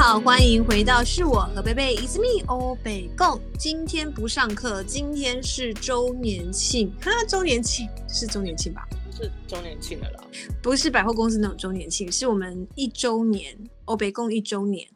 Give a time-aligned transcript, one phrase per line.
[0.00, 3.40] 好，欢迎回到是我和贝贝，It's me，欧北共。
[3.58, 8.86] 今天不上课，今天是周年庆，哈，周年庆是周年庆吧？
[9.10, 10.24] 是周年庆的啦，
[10.62, 14.88] 不是百货公司那种周年庆，是我们一周年，欧北共一周年。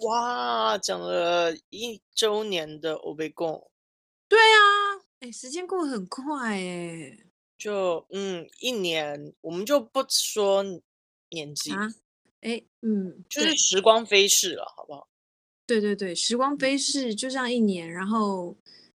[0.00, 3.70] 哇，讲了一周年的欧北共。
[4.28, 7.16] 对啊，哎，时间过得很快哎，
[7.56, 10.62] 就嗯，一年，我们就不说
[11.30, 11.88] 年纪啊。
[12.42, 15.08] 哎，嗯，就是时光飞逝了，好不好？
[15.66, 18.56] 对对对，时光飞逝，就这样一年，然后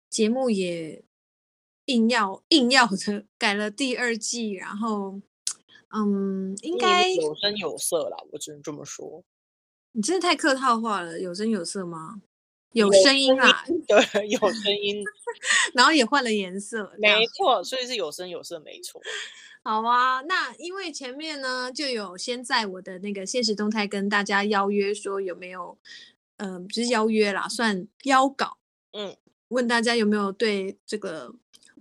[0.08, 1.02] 节目也
[1.86, 5.20] 硬要硬要的 改了第二季，然后，
[5.94, 9.22] 嗯，应该有声有色啦，我只能这么说。
[9.92, 12.22] 你真的太客套话了，有声有色吗？
[12.72, 15.04] 有声音啊， 对，有声音，
[15.74, 18.98] 然后也换了颜色，没错，所以是有声有色，没错。
[19.64, 25.78] 好啊，那因为前面呢就有先在我的那个现实动态跟大家邀约说有没有，
[26.38, 28.58] 嗯、呃，不是邀约啦，算邀稿，
[28.90, 29.16] 嗯，
[29.48, 31.32] 问大家有没有对这个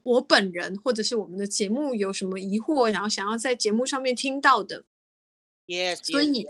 [0.03, 4.83] 我本人或者是我们的节目有什么疑惑，然后想要在节目上面听到的
[5.65, 6.47] ，Yes，所以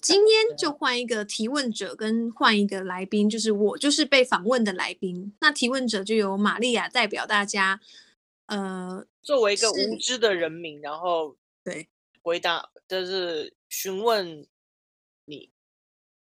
[0.00, 7.80] 今天就换一个提问者跟换一个来宾，就是我就是被访问的来宾，那提问者就由玛利亚代表大家。
[8.46, 11.88] 呃，作为一个无知的人民，然后对
[12.22, 14.46] 回答就是询问
[15.24, 15.50] 你，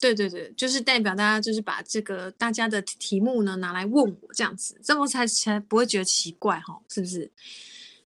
[0.01, 7.31] 对对对，就是代表大家，就是把这个大家的题目呢拿来问我，这样子，这么才才不会觉得奇怪哈，是不是？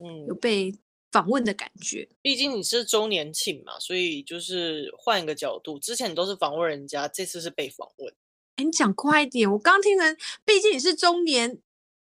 [0.00, 0.74] 嗯，有被
[1.12, 2.08] 访问的感觉。
[2.22, 8.14] 毕竟你是周年庆嘛，所以就是换一个角度，之前你都是访问人家，这次是被访问。
[8.56, 11.60] 哎，你讲快一点，我刚听成，毕竟你是周年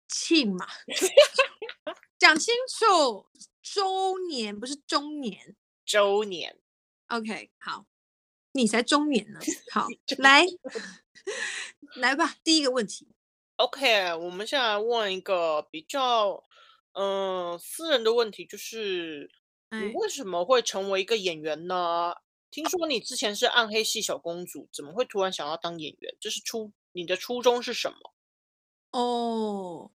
[0.07, 0.67] 庆嘛。
[2.23, 3.27] 讲清楚，
[3.61, 6.57] 周年不是中年，周年。
[7.07, 7.85] OK，好，
[8.53, 9.41] 你才中年呢。
[9.73, 9.87] 好，
[10.19, 10.45] 来，
[11.99, 13.09] 来吧，第一个问题。
[13.57, 16.41] OK，我们现在问一个比较
[16.93, 19.29] 嗯、呃、私人的问题，就是
[19.71, 22.15] 你为什么会成为一个演员呢？
[22.49, 26.15] 听说你之前是暗黑系小公主，怎么会突然想要当演员？
[26.21, 28.13] 这是初你的初衷是什么？
[28.91, 29.91] 哦。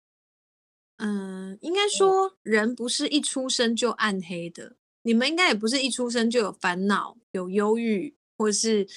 [0.97, 8.87] 嗯，应该说人不是一出生就暗黑的，你们应该也不是一出生就有烦恼、有忧郁，或是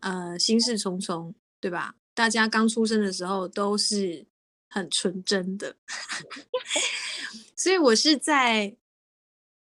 [0.00, 1.94] 呃心事重重，对吧？
[2.12, 4.26] 大家刚出生的时候都是
[4.68, 5.76] 很纯真的，
[7.56, 8.76] 所以我是在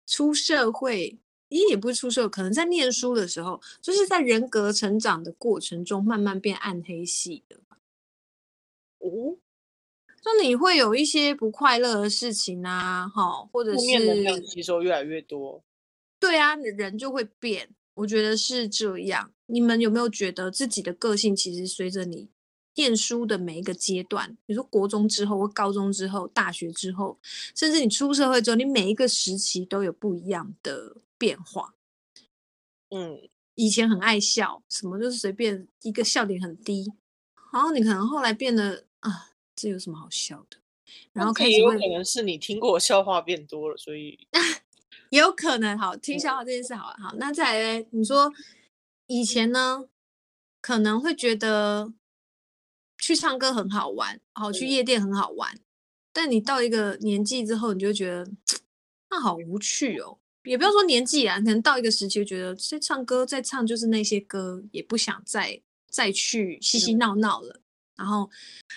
[0.08, 1.20] 出社会，
[1.50, 7.58] 咦，也不是出社会，可能在念书的时候，就是在人格成长的过程中，慢慢变暗黑系的。
[9.00, 9.38] 哦。
[10.22, 15.64] 就你会有一些不快乐的事情啊，哈，或者是负面能量吸收越来越多，
[16.20, 17.70] 对啊，人就会变。
[17.96, 19.34] 我觉得是这样。
[19.48, 22.30] 你们有没有觉得自己的个性其实随着你
[22.76, 27.20] 念书的每一个阶段，比如说国中之后或高中之后、大学之后，
[27.56, 31.74] 甚至你出社会之后，你每一个时期都有不一样的变化。
[32.92, 36.94] 嗯，以前很爱笑，什么就是随便一个笑点很低，
[37.52, 39.31] 然后你可能后来变得啊。
[39.62, 40.58] 这有什么好笑的？
[41.14, 44.18] 然后可以有可能是你听过笑话变多了，所以
[45.12, 45.78] 也有可能。
[45.78, 46.98] 好，听笑话这件事好了。
[46.98, 48.34] 好，那再来，你说
[49.06, 49.88] 以前呢，
[50.60, 51.94] 可能会觉得
[52.98, 55.62] 去唱歌很好玩，好去夜店很好玩，嗯、
[56.12, 58.28] 但你到一个年纪之后，你就觉得
[59.12, 60.18] 那好无趣哦。
[60.44, 67.61] 也不要说年纪啊，可能到一个时期，就觉得在唱歌再唱就是那些歌，也不想再再去嬉嬉闹闹了。
[68.02, 68.30] 嗯然后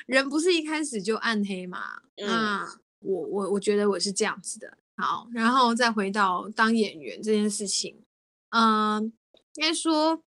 [0.06, 2.02] 人不是一开始就暗黑嘛？
[2.16, 4.76] 嗯、那我我我觉得我是这样子的。
[4.96, 7.96] 好，然后再回到当演员这件事情，
[8.50, 9.00] 嗯、呃，
[9.54, 10.22] 应该说，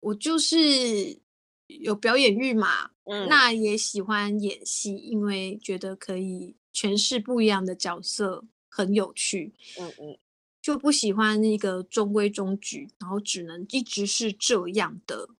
[0.00, 1.20] 我就是
[1.68, 9.54] 有表演欲嘛，嗯，那也喜欢演戏，因为觉得可以诠释不一样的角色，很有趣。
[9.78, 10.18] 嗯嗯，
[10.60, 15.30] 就不喜欢一个中规中矩，然后只能一直是这样的。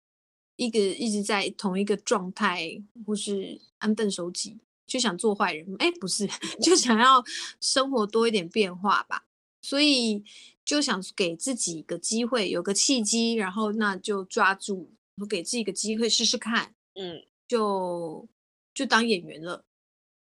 [0.59, 4.59] 一个一直在同一个状态，或是安分守己，
[4.89, 5.65] 就想做坏人？
[5.79, 6.27] 哎，不是，
[6.61, 7.23] 就想要
[7.61, 9.25] 生活多一点变化吧。
[9.63, 10.25] 所以
[10.65, 16.75] 就想给自己一个机会，有个契机，然后那就抓住，我给自己一个机会试试看。
[16.95, 18.29] 嗯，就
[18.75, 19.65] 就当演员了，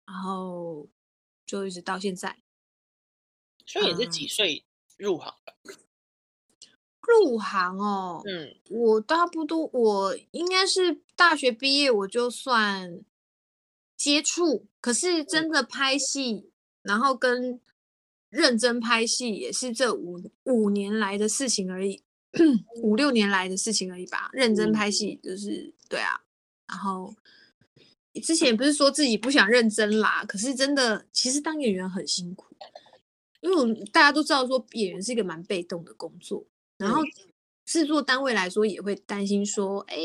[0.07, 0.89] 然后
[1.45, 2.39] 就一直到现在。
[3.67, 4.65] 所以你是几岁
[4.97, 5.57] 入行的？
[7.03, 13.01] 嗯入行哦，嗯，我差不多，我应该是大学毕业我就算
[13.97, 16.51] 接触，可是真的拍戏，嗯、
[16.83, 17.61] 然后跟
[18.31, 22.03] 认真拍戏也是这五五年来的事情而已。
[22.77, 24.31] 五六年来的事情而已吧。
[24.33, 26.19] 认真拍戏就是对啊，
[26.67, 27.15] 然后
[28.23, 32.47] 之前不是说自己不想认真啦，可是真的，其实当演员很辛苦，
[33.43, 36.43] 因为我们大家都知道说演员是一个蛮被动的工作，
[36.83, 37.03] 然后
[37.65, 39.97] 制作单位来说也会担心说，哎，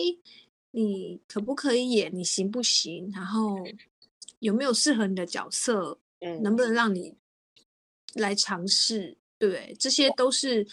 [0.71, 2.15] 你可不可以演？
[2.15, 3.11] 你行不行？
[3.13, 3.57] 然后
[4.39, 5.97] 有没有适合你的角色？
[6.19, 7.13] 嗯能不能让你
[8.15, 9.17] 来尝试？
[9.37, 10.67] 对，这些都是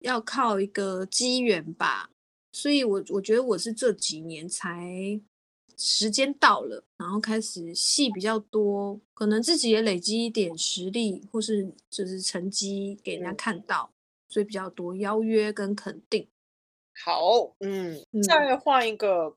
[0.00, 2.10] 要靠一个机缘吧。
[2.52, 5.20] 所以我，我我觉得我是这几年才
[5.76, 13.88] 时间到了，然后开始戏比较多，可能自己也累积一点实力，或是就是成绩给人家看到，
[14.30, 16.26] 所以比较多邀约跟肯定。
[17.04, 19.36] 好，嗯，嗯再换一个，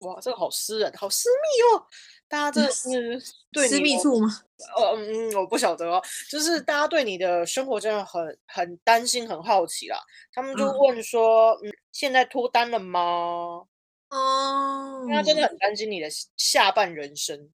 [0.00, 1.86] 哇，这个好私人，好私密哦。
[2.28, 4.28] 大家这 是对私密处吗？
[4.76, 6.02] 呃嗯，我不晓得哦。
[6.28, 9.98] 就是大家对你的生活真的很很担心、很好奇啦。
[10.32, 13.64] 他们就问说：“嗯，嗯现在脱单了吗？”
[14.10, 17.50] 哦，他真的很担心你的下半人生。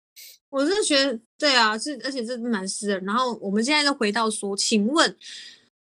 [0.50, 3.04] 我是觉得对啊，是而且这蛮私人。
[3.06, 5.18] 然后我们现在就回到说，请问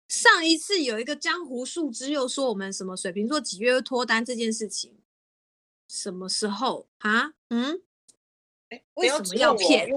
[0.09, 4.99] 上一次有一个江湖术之又说我们什么水瓶座几月会脱单这件事情，
[5.87, 7.35] 什么时候啊？
[7.51, 7.83] 嗯？
[8.95, 9.89] 为什么要骗？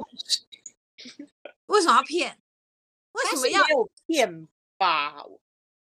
[1.66, 2.40] 为什么要骗？
[3.14, 3.64] 为什么要
[4.06, 4.48] 骗
[4.78, 5.26] 吧？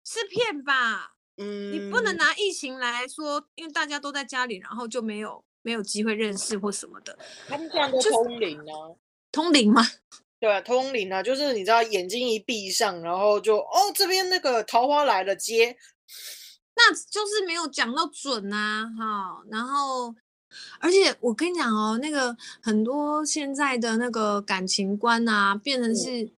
[0.05, 1.17] 是骗吧？
[1.37, 7.19] 嗯，你不能拿疫情来说，因为大家都在家里，然后就没有没有机会认识或什么的。
[7.49, 8.73] 他们这样都通灵呢？
[9.31, 9.83] 通灵吗？
[10.43, 15.77] 对啊，通灵啊，就是你知道，眼睛一闭上，然后就哦，这边那个桃花来了接，
[16.75, 20.13] 那就是没有讲到准啊，哈，然后。
[20.81, 26.31] 而且我跟你讲哦，那个很多现在的那个感情观啊，变成是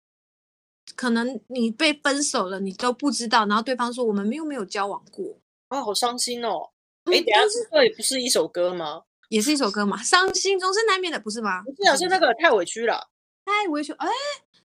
[0.94, 5.36] 可能你被分手了，你都不知道，然后对方说我们没有没有交往过
[5.66, 6.70] 啊，好伤心哦。
[7.06, 7.40] 哎、嗯，等下
[7.72, 9.02] 这也不是一首歌吗？
[9.30, 11.64] 也是一首歌嘛，伤心总是难免的，不是吗？
[11.64, 13.08] 不是啊，是那个太委屈了，
[13.44, 14.08] 太委屈，哎。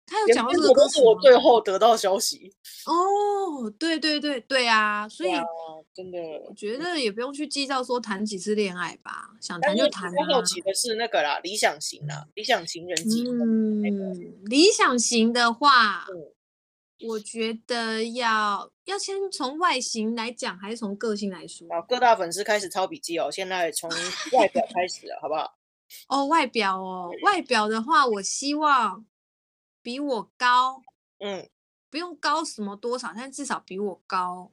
[0.10, 2.50] 他有讲这个歌是我最后得到消息
[2.86, 5.44] 哦，对对对对啊，所以、啊、
[5.94, 10.14] 真的，我觉得也不用去计较说谈几次恋爱吧，想谈就谈、啊。
[10.18, 13.26] 我好奇的是那个啦，理想型的，理想情人级。
[13.28, 13.84] 嗯，
[14.46, 16.32] 理想型的话，嗯、
[17.10, 21.68] 我觉得要要先从外形来讲，还是从个性来说？
[21.70, 23.90] 好，各大粉丝开始抄笔记哦，现在从
[24.32, 25.57] 外表开始了，好不好？
[26.08, 29.06] 哦，外表哦，外表的话，我希望。
[29.84, 30.84] 比我高，
[31.20, 31.50] 嗯，
[31.90, 34.52] 不用高什么多少，但至少比我高，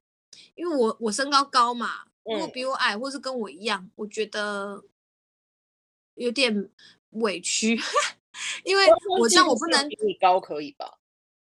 [0.55, 4.85] 因为我我身高高嘛，如果比我矮或是跟我一样，我觉得
[6.15, 6.71] 有点
[7.11, 7.77] 委屈，
[8.63, 8.87] 因为
[9.19, 11.01] 我这样我不能比你高可以吧？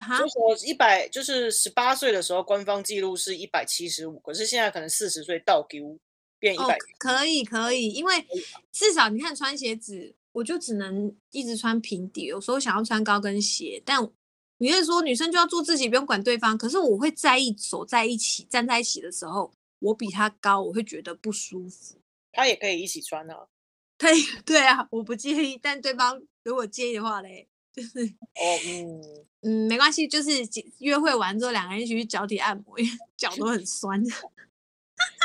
[0.00, 5.98] 哈，就是我一百，就是十八岁的时候官方记录是一百七十五，可是现在可能四十岁倒丢
[6.40, 8.26] 变一百，可以可以，因为
[8.72, 10.16] 至少你看穿鞋子。
[10.32, 14.00] 我就只能一直穿平底，有时候想要穿高跟鞋，但
[14.58, 16.56] 你会说女生就要做自己，不用管对方。
[16.56, 21.96] 可是我会在意走在一起、站在一起的时候，我比她高，我会觉得不舒服。
[22.30, 23.48] 她也可以一起穿啊，
[23.98, 25.58] 可以，对啊，我不介意。
[25.60, 29.02] 但对方如果介意的话嘞，就是哦， 嗯
[29.42, 30.30] 嗯，没关系，就是
[30.78, 34.00] 约会完之后两个人一起去脚底按摩，因为 脚都很酸。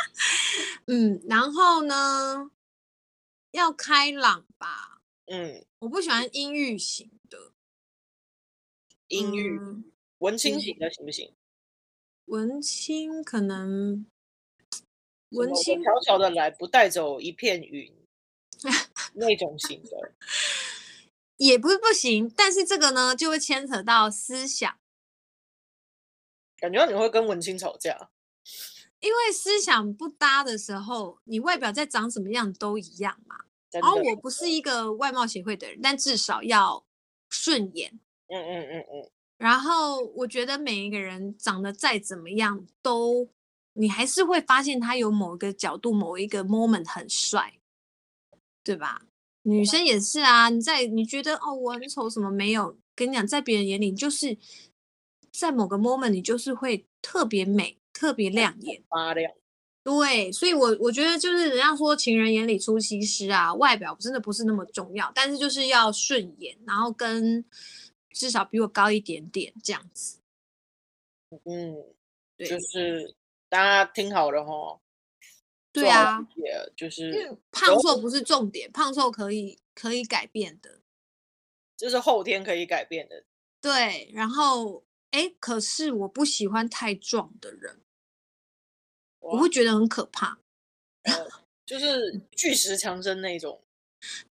[0.88, 2.52] 嗯，然后呢，
[3.52, 5.02] 要开朗吧。
[5.25, 7.54] 嗯，我不喜欢阴郁型的，
[9.08, 11.34] 阴郁、嗯、文青型的行不行？
[12.25, 14.06] 文青可能
[15.30, 17.96] 文青小小的来，不带走一片云
[19.14, 20.14] 那种型的，
[21.38, 22.32] 也不是不行。
[22.36, 24.80] 但是这个呢，就会牵扯到思想，
[26.58, 28.10] 感觉你会跟文青吵架，
[29.00, 33.36] 因为思想不搭的时候，你外表再长什么样都一样嘛。
[33.72, 36.86] 然后我不是一个外貌协会的人，但至少要
[37.30, 38.00] 顺眼。
[38.28, 39.10] 嗯嗯嗯嗯。
[39.38, 43.28] 然后我觉得每一个人长得再怎么样，都
[43.74, 47.60] 你还是会发现他有某一个角度、某一个 moment 很帅，
[48.64, 49.06] 对吧？
[49.44, 50.48] 女生也是啊。
[50.50, 52.78] 你在你觉得哦，我很丑，什么没有？
[52.96, 54.38] 跟你讲，在别人眼里，就是
[55.34, 58.84] 在某个 moment，你就是会特别美、特别亮眼。
[58.90, 59.32] 发亮。
[59.84, 67.46] 对，所以我，我我觉得就是人家说情人眼里出西施啊，外表真的不是那么重要，但是就是要顺眼，然后跟
[68.10, 70.20] 至少比我高一点点这样子。
[71.44, 71.86] 嗯，
[72.36, 73.14] 对，就是
[73.48, 74.82] 大家听好了哈。
[75.72, 76.20] 对啊，
[76.75, 80.80] 就是胖瘦不是重点，胖瘦可以可以改变的，
[81.78, 83.24] 就是后天可以改变的。
[83.62, 87.82] 对，然后哎，可是我不喜欢太壮的人。
[89.25, 90.38] 我会觉得很可怕。
[91.03, 91.13] 呃、
[91.65, 93.60] 就是巨石强森那种。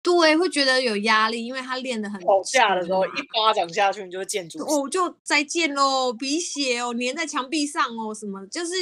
[0.02, 2.20] 对，会觉得有压力，因为他练得很。
[2.23, 4.59] 吵架的时候，一巴掌下去，你就会见住。
[4.64, 8.73] 哦，就再见喽，鼻血哦，粘在墙壁上哦，什么就是，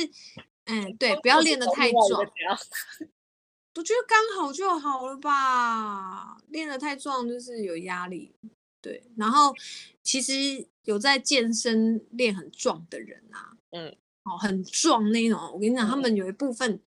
[0.65, 2.05] 嗯，对， 不要练得太壮。
[3.77, 8.35] 我觉得刚好就好了吧，练得太壮就是有压力。
[8.81, 9.55] 对，然后
[10.03, 13.95] 其实有在健身练很壮的人啊，嗯，
[14.29, 16.81] 哦，很壮那种，我跟你讲，他们有一部分。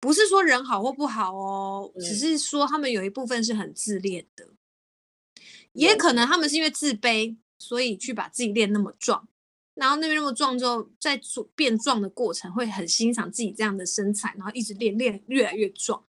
[0.00, 4.46] 不是说人好或不好哦，只是说他们有一部分是很自恋的，
[5.72, 9.28] 也可能他们是因为自卑，所以去把自己练那么壮，
[9.74, 16.04] 然后那边那么壮之后，在做变壮的过程会很欣赏自己这样的身材，然后一直练练越来越壮。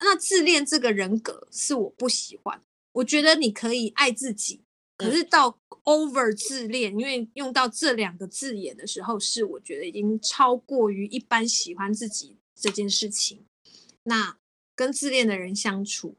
[0.00, 2.62] 那自恋这个人格是我不喜欢，
[2.92, 4.62] 我觉得你可以爱自己，
[4.98, 12.36] 可是到 over 自恋，因为用到这两个字眼的时候，是我觉得已经超过于一般喜欢自己。
[12.60, 13.44] 这件事情，
[14.02, 14.36] 那
[14.74, 16.16] 跟自恋的人相处，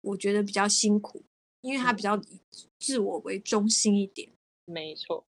[0.00, 1.22] 我觉得比较辛苦，
[1.60, 2.40] 因为他比较以
[2.80, 4.28] 自我为中心一点。
[4.64, 5.24] 没错，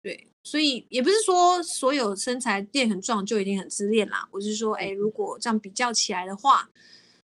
[0.00, 4.26] 对，所以也不是说所有身材练很壮就一定很自恋啦。
[4.32, 6.70] 我是说，哎，如果这样比较起来的话，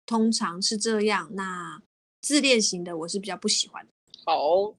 [0.06, 1.28] 通常是这样。
[1.34, 1.82] 那
[2.22, 3.92] 自恋型的，我是比较不喜欢的。
[4.24, 4.74] 好，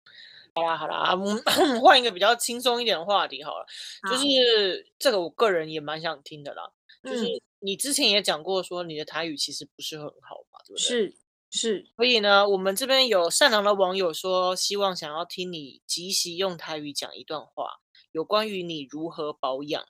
[0.54, 1.44] 好啦，好啦，我们
[1.82, 3.66] 换一个比较轻松一点的话题好了，
[4.04, 4.12] 好。
[4.12, 6.72] 就是这个，我个人也蛮想听的啦，
[7.04, 7.26] 就是。
[7.26, 7.42] 嗯。
[7.60, 10.84] 你之前也讲过，说你的台语其实不是很好嘛，对不对？
[10.84, 11.18] 是
[11.50, 17.80] 是，所以呢，我们这边有善良的网友说，希望想要听你即席用台语讲一段话，
[18.12, 19.84] 有关于你如何保养。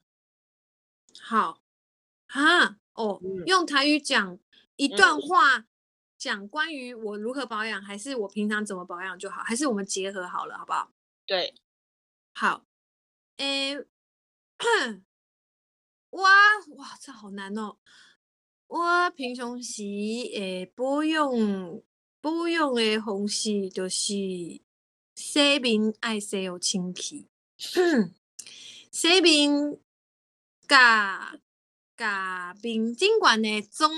[1.21, 1.59] 好，
[2.27, 2.77] 哈？
[2.93, 4.39] 哦，嗯、用台语讲
[4.77, 5.67] 一段话，嗯、
[6.25, 10.91] 讲关于我如何保养，还是我平常怎么保养就好，还是我们结合好了，好不好？
[11.27, 11.53] 对，
[12.33, 12.65] 好，
[13.37, 13.85] 诶。
[16.09, 17.77] 我哇，这好难哦！
[18.67, 21.29] 我平常时诶保养
[22.21, 24.05] 保养的方式就是
[25.13, 27.27] 洗面爱洗好清气，
[28.91, 29.77] 洗面
[30.67, 31.37] 甲
[31.95, 33.91] 甲面顶悬的妆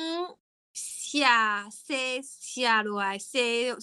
[1.08, 3.74] 下洗下落来洗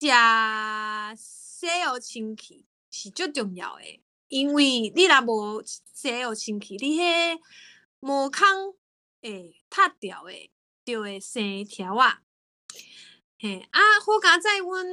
[0.00, 4.00] 下洗好清气是最重要的。
[4.28, 7.38] 因为你若无洗好清气，你迄
[8.00, 8.40] 毛孔
[9.22, 10.50] 会塌掉诶，
[10.84, 12.22] 就会生条啊。
[13.38, 14.84] 嘿啊，好佳在阮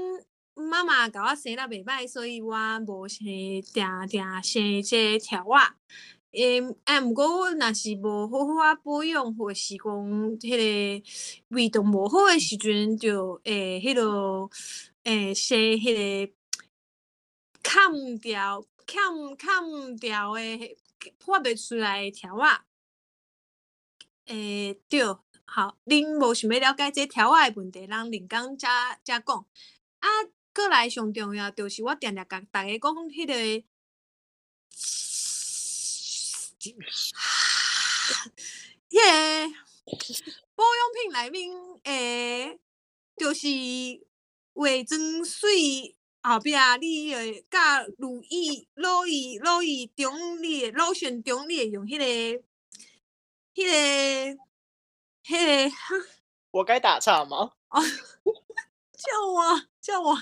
[0.54, 2.56] 妈妈甲我生得袂歹，所以我
[2.86, 3.64] 无生定
[4.08, 5.78] 定生这条啊。
[6.32, 9.86] 诶，哎，毋过阮若是无好好啊保养，或是讲
[10.40, 11.04] 迄个
[11.50, 14.50] 味道无好诶时阵，就诶迄个
[15.04, 16.34] 诶生迄个
[17.64, 18.66] 砍掉。
[18.84, 19.02] 砍
[19.38, 20.78] 砍掉的
[21.24, 22.66] 画不出来条啊，
[24.26, 25.02] 诶、欸，对，
[25.46, 29.46] 好，恁无想要了解这条啊的问题，咱另讲再再讲。
[30.00, 30.10] 啊，
[30.54, 33.66] 过来上重要就是我定定甲大家讲迄个，
[38.92, 39.00] 迄个
[40.56, 41.50] 保养品内面
[41.84, 42.60] 诶，
[43.18, 43.48] 就是
[44.54, 45.96] 化妆水。
[46.24, 52.14] 后壁你会甲乳液、乳液、乳液中你乳选中你会用迄、那个、
[53.56, 53.68] 迄、那
[54.36, 54.38] 个、
[55.26, 55.96] 迄个哈？
[56.52, 57.54] 我该打岔吗？
[57.70, 60.14] 哦，叫我叫我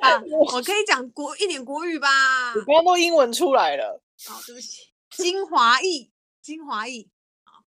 [0.00, 0.22] 啊！
[0.30, 2.54] 我可以讲国一点国语吧？
[2.54, 4.00] 你刚刚都英文出来了。
[4.26, 4.87] 好， 对不起。
[5.18, 7.08] 精华液，精华液。
[7.42, 7.64] 好，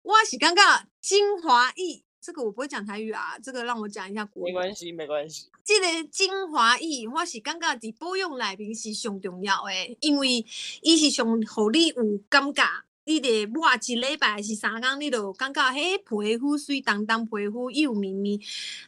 [0.00, 0.62] 我是感觉
[1.02, 2.02] 精华液。
[2.18, 4.52] 这个我不会讲台语啊，这个让我讲一下国语。
[4.52, 5.50] 没关系，没关系。
[5.62, 10.46] 这个精华液，我是感觉伫保养内面是上重要的，因为
[10.80, 11.94] 伊是上互你有
[12.30, 12.64] 感觉，
[13.04, 18.40] 你得抹一礼拜是三工，你就感觉迄皮肤水当当，皮肤幼绵绵。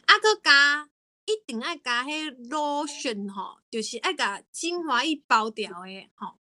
[0.07, 0.89] 啊，搁加
[1.27, 6.39] 一定爱加迄 lotion 吼，就是爱加精华液包掉诶吼，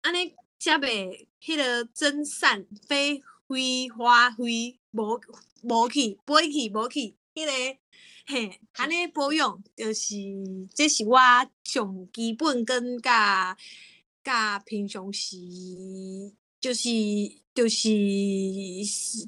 [0.00, 5.20] 安尼才袂迄个蒸散飞飞花飞无。
[5.62, 7.78] 无去，飞去，无去，迄、那个
[8.26, 10.14] 嘿，安尼保养就是，
[10.74, 11.18] 这是我
[11.64, 13.54] 上基本跟甲
[14.24, 15.36] 甲平常时
[16.58, 16.88] 就是
[17.54, 17.90] 就是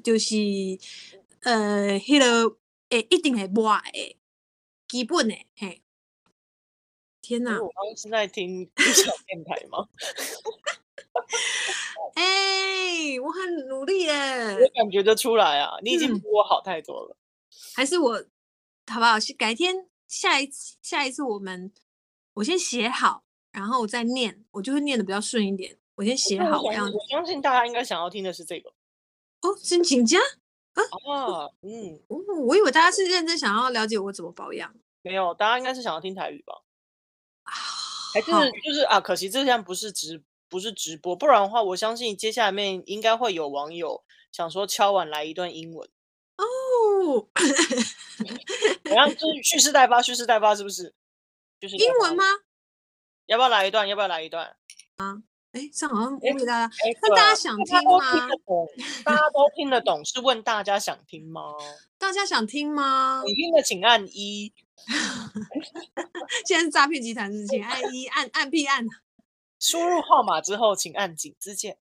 [0.03, 0.35] 就是
[1.41, 2.57] 呃，迄、那个
[2.89, 4.17] 诶，一定会抹诶，
[4.87, 5.83] 基本诶，嘿。
[7.21, 7.61] 天哪！
[7.61, 9.87] 我刚刚是在听 小电台吗？
[12.15, 14.13] 哎、欸，我很努力耶，
[14.55, 17.15] 我感觉得出来啊，你已经比我好太多了。
[17.15, 18.13] 嗯、还是我，
[18.91, 19.15] 好不好？
[19.37, 21.71] 改天下一次，下一次我们，
[22.35, 25.77] 我先写好，然后我再念，我就会念的比较顺一点。
[25.95, 26.61] 我先写好。
[26.61, 28.69] 我我相信大家应该想要听的是这个。
[29.41, 30.17] 哦，真请假
[30.73, 30.81] 啊？
[30.81, 32.01] 啊，嗯，
[32.47, 34.73] 我以为大家是认真想要了解我怎么保养。
[35.03, 36.61] 没有，大家应该是想要听台语吧？
[38.13, 38.31] 还是
[38.63, 39.01] 就是啊？
[39.01, 45.89] 可惜这项不是直不是直播，不然的话，我相信接下来面应该会有网友想说敲碗来一段英文
[46.37, 47.27] 哦。
[48.83, 49.09] 怎样？
[49.09, 50.93] 就是蓄势待发，蓄势待发是不是？
[51.59, 52.23] 就是英文吗？
[53.25, 53.87] 要不要来一段？
[53.87, 54.55] 要不要来一段？
[54.97, 55.23] 啊？
[55.53, 56.75] 哎，这样好像误会大家。
[57.01, 58.27] 那大家想听吗？
[59.03, 61.41] 大家都听得懂，是问大家想听吗？
[61.97, 63.23] 大家想听吗？
[63.25, 64.53] 你听的请按一。
[66.45, 68.85] 现在是诈骗集团，是请按一按按屁按。
[69.63, 71.77] 输入号码之后，请按井字键。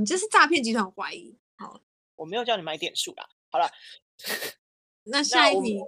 [0.00, 1.38] 你这是诈骗集团怀疑。
[1.56, 1.80] 好，
[2.16, 3.28] 我没有叫你买点数啦。
[3.48, 3.70] 好了，
[5.04, 5.78] 那下一题，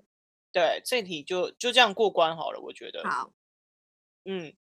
[0.52, 3.02] 对，这题就就这样过关好了，我觉得。
[3.02, 3.32] 好，
[4.26, 4.54] 嗯，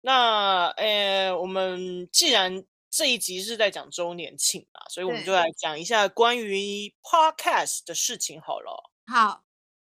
[0.00, 8.90] 那呃，我们既然这一集是在讲周年庆嘛，所以我们就来讲一下关于 Podcast 的事情好了。
[9.06, 9.44] 好，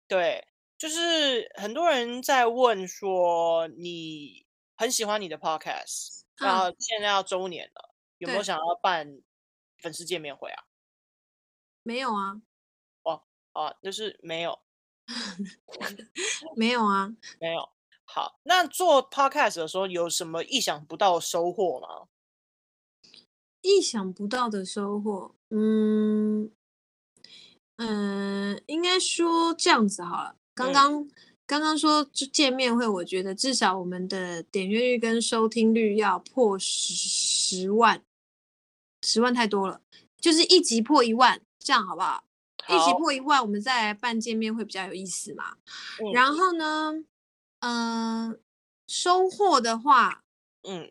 [0.08, 0.48] 对。
[0.78, 4.41] 就是很多人在问说，你
[4.82, 9.22] 很喜欢你的 podcast，然后现在要周年了，有没有想要办
[9.78, 10.64] 粉丝见面会啊？
[11.84, 12.42] 没有啊。
[13.04, 13.22] 哦，
[13.54, 14.58] 哦，就是没有，
[16.58, 17.70] 没有啊，没有。
[18.06, 22.08] 好，那做 podcast 的时候有什么意想不到的收获吗？
[23.62, 26.52] 意想不到的收获，嗯
[27.78, 30.38] 嗯，应该说这样子好了。
[30.56, 31.08] 刚刚
[31.52, 38.02] 刚刚说就见面会，我觉得至少我们的点阅率跟收听率要破十十万，
[39.02, 39.82] 十万太多了，
[40.18, 42.24] 就是一集破一万，这样好不好？
[42.64, 45.58] 好，一集破一万，我们再来办见面会比较有意思嘛。
[46.00, 47.04] 嗯、然后呢，
[47.60, 48.40] 嗯、呃，
[48.88, 50.24] 收获的话，
[50.62, 50.90] 嗯，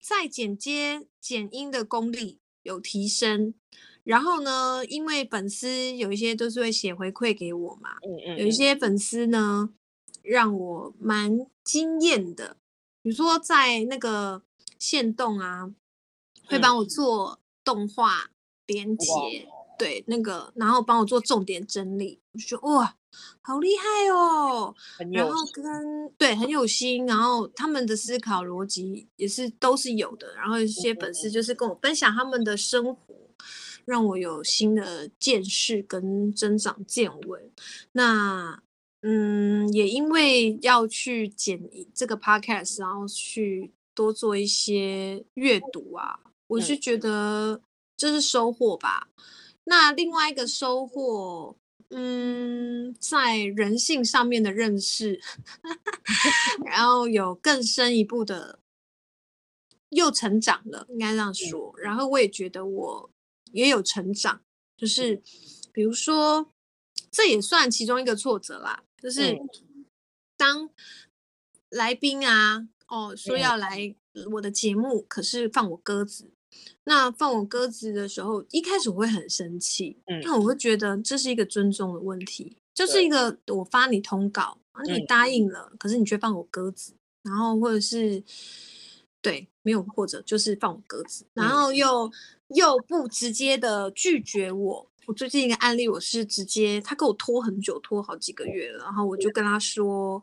[0.00, 3.54] 在剪接剪音的功力有提升。
[4.04, 9.70] 然后呢，因为粉丝有一些都是会写回馈给我嘛，嗯嗯，有一些粉丝呢
[10.22, 12.56] 让我蛮惊艳的，
[13.02, 14.42] 比如说在那个
[14.78, 15.72] 线动啊，
[16.46, 16.84] 会帮我。
[16.84, 18.28] 做动画
[18.66, 19.06] 连结，
[19.78, 22.96] 对那个，然后帮我做重点整理，我就说哇，
[23.40, 24.74] 好厉害哦，
[25.12, 26.10] 然后跟。
[26.18, 33.14] 对很有心，然后他们的思考逻辑也是都是有的，然后一些粉丝就是跟我分享他们的生活。
[33.84, 37.50] 让我有新的见识跟增长见闻。
[37.92, 38.62] 那，
[39.02, 41.60] 嗯，也因为要去剪
[41.92, 47.60] 这个 podcast，然后去多做一些阅读啊，我是觉得
[47.96, 49.08] 这是收获吧。
[49.64, 51.56] 那另外一个收获，
[51.90, 55.20] 嗯，在人性上面的认识，
[56.64, 58.60] 然后有更深一步的
[59.90, 61.74] 又成长了，应该这样说。
[61.78, 63.10] 然后我也觉得我。
[63.52, 64.40] 也有成长，
[64.76, 65.22] 就是
[65.72, 66.48] 比如说，
[67.10, 68.82] 这也算其中一个挫折啦。
[69.00, 69.36] 就是
[70.36, 70.70] 当
[71.70, 73.94] 来宾啊，哦，说要来
[74.32, 76.30] 我的节目，可是放我鸽子。
[76.84, 88.22] 那放我鸽子的时候，一开始我会很生气，那我会觉得这是一个尊重的问题，就是一个我发你通告，你答应了，可是你却放我鸽子，然后或者是
[89.22, 92.12] 对，没有或者就是放我鸽子，然后又。
[92.54, 94.90] 又不直接的拒绝我。
[95.06, 100.22] 我最近一个案例，我是直接他跟我拖很久，拖好几个月了，然后我就跟他说：“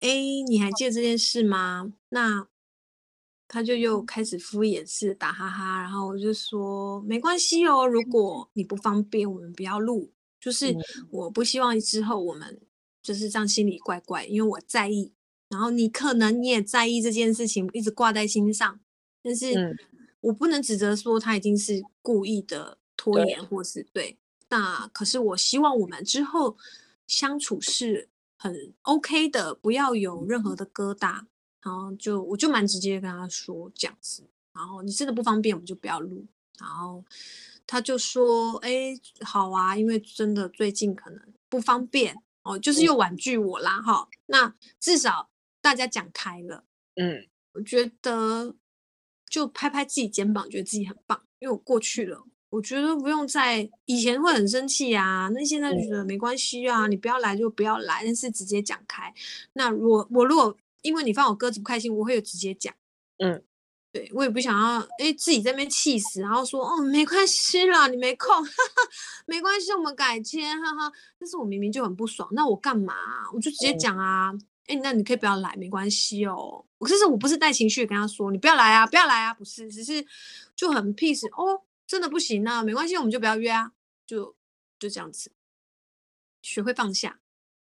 [0.00, 0.08] 哎，
[0.48, 2.44] 你还记得这件事吗？”那
[3.46, 10.12] 他就又开始敷衍式打哈哈，然后我就说：“没关系哦，如果你不方便，我们不要录。
[10.40, 10.74] 就是
[11.12, 12.60] 我不希望之后我们
[13.00, 15.12] 就是这样心里怪怪，因为我在意，
[15.50, 18.80] 然后你可能你也在意这件事情，一直挂在心上，
[19.22, 19.52] 但是。
[19.54, 19.76] 嗯”
[20.22, 24.18] 我不能指责说他已经是故意的拖延，或是对。
[24.50, 26.58] 那可是我希望我们之后
[27.06, 31.24] 相处是很 OK 的，不要有任何的疙瘩。
[31.62, 34.28] 然后就我就蛮直接跟他说这样子。
[34.52, 36.26] 然后你真的不方便，我们就不要录。
[36.58, 37.02] 然后
[37.66, 45.29] 他就说：“哎，好啊，因为真的最近可能不方便哦，就是又婉拒我啦。”哈，那至少
[45.60, 46.64] 大家讲开了。
[46.96, 48.56] 嗯，我觉得。
[49.30, 59.14] 就拍拍自己肩膀，觉得自己很棒，因为我过去了，我觉得不用再以前会很生气啊，那现在就觉得没关系啊，你不要来就不要来，但是直接讲开。
[59.52, 62.74] 那我我如果因为你放我鸽子不开心，我会有直接讲，
[63.18, 63.40] 嗯，
[63.92, 68.90] 对我也不想要哎自己在那边气死，然后说哦没关系啦，你没空，哈哈，
[69.26, 70.92] 没关系，我们改签，哈哈。
[71.20, 72.96] 但是我明明就很不爽，那我干嘛？
[73.32, 74.32] 我就直接讲啊。
[74.70, 76.64] 哎、欸，那你可以不要来，没关系哦。
[76.78, 80.06] 可是我不是带情绪跟他说，你不要来啊，不要来啊，不是，只是
[80.54, 83.72] 就很 peace 哦，真的不行啊，没关系，我们就不要约啊，
[84.06, 84.36] 就
[84.78, 85.32] 就这样子，
[86.40, 87.18] 学会放下，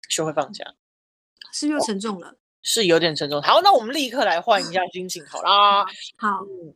[0.09, 0.73] 学会放下，
[1.53, 3.39] 是又沉重了、哦，是有点沉重。
[3.41, 5.85] 好，那我们立刻来换一下心情，好啦，
[6.17, 6.43] 好。
[6.43, 6.73] 嗯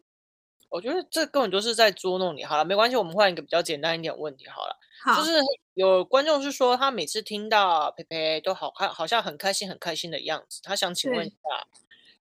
[0.71, 2.43] 我觉得这根本就是在捉弄你。
[2.43, 4.77] 好了，没关系，我们换一个比较简单一点的问题好了。
[5.01, 5.31] 好，就是
[5.79, 10.59] 有观众是说，他每次听到佩佩都好看，好像很开心、很开心的样子。
[10.61, 11.67] 他想请问一下、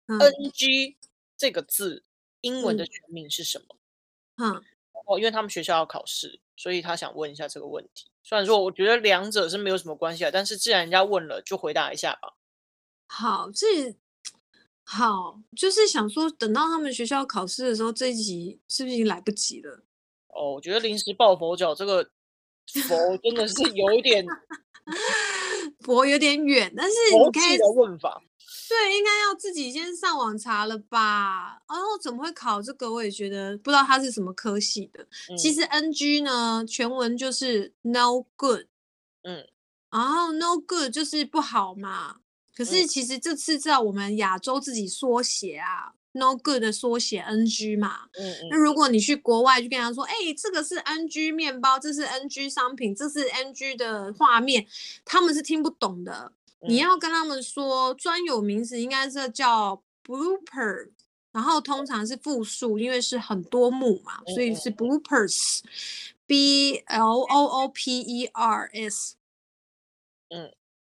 [0.07, 0.97] 嗯、，NG
[1.37, 2.03] 这个字
[2.41, 3.77] 英文的全名是什么？
[4.35, 4.61] 嗯，
[5.07, 8.07] 哦，因为他们学校要考试，所以他想问一下这个问题。
[8.23, 12.35] 虽然说我觉得两者是没有什么关系的，但是既然人家问了，就回答一下吧。
[13.07, 13.95] 好，这。
[14.83, 19.83] 好，就是想说，等到他们学校考试的时候，这一集是不是已经来不及了？
[20.27, 22.11] 哦，我觉得临时抱佛脚，这个
[22.67, 24.25] 佛真的是有一点
[25.81, 28.21] 佛有点远，但是你可以的问法，
[28.69, 31.59] 对，应该要自己先上网查了吧？
[31.69, 32.91] 然后怎么会考这个？
[32.91, 35.07] 我也觉得不知道它是什么科系的。
[35.29, 38.65] 嗯、其实 NG 呢，全文就是 No good，
[39.23, 39.47] 嗯，
[39.91, 42.17] 然后 No good 就是不好嘛。
[42.55, 48.07] 可是其实这次在我们亚洲自己缩写啊、嗯、，no good 的缩写 NG 嘛。
[48.13, 48.47] 嗯嗯。
[48.49, 54.65] 那如果你去国外就跟他说，哎、欸，这个是 NG 面包，这是 NG 商品，这是 NG 的画面，
[55.05, 56.31] 他们是听不懂的。
[56.61, 60.89] 嗯、你要跟他们说专有名词应该是叫 blooper，
[61.31, 69.15] 然后通常是复数，因为是很多幕嘛，所以是 bloopers，B L O O P E R S。
[70.29, 70.51] 嗯。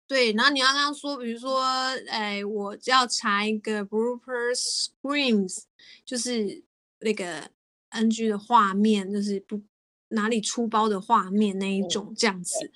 [0.09, 1.61] 对，然后你要跟他说，比如说，
[2.09, 5.65] 哎，我要查一个 blooper screams，
[6.05, 6.63] 就是
[7.01, 7.51] 那个
[7.91, 9.61] NG 的画面，就是不
[10.09, 12.71] 哪里出包的画面那一种这样子。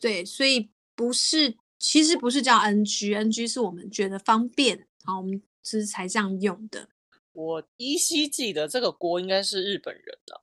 [0.00, 6.88] 对，所以不是，其实不是叫 NG，NG 是我们觉得方便，好，我们是才这样用的。
[7.32, 10.40] 我依稀记得这个锅应该是日本人的。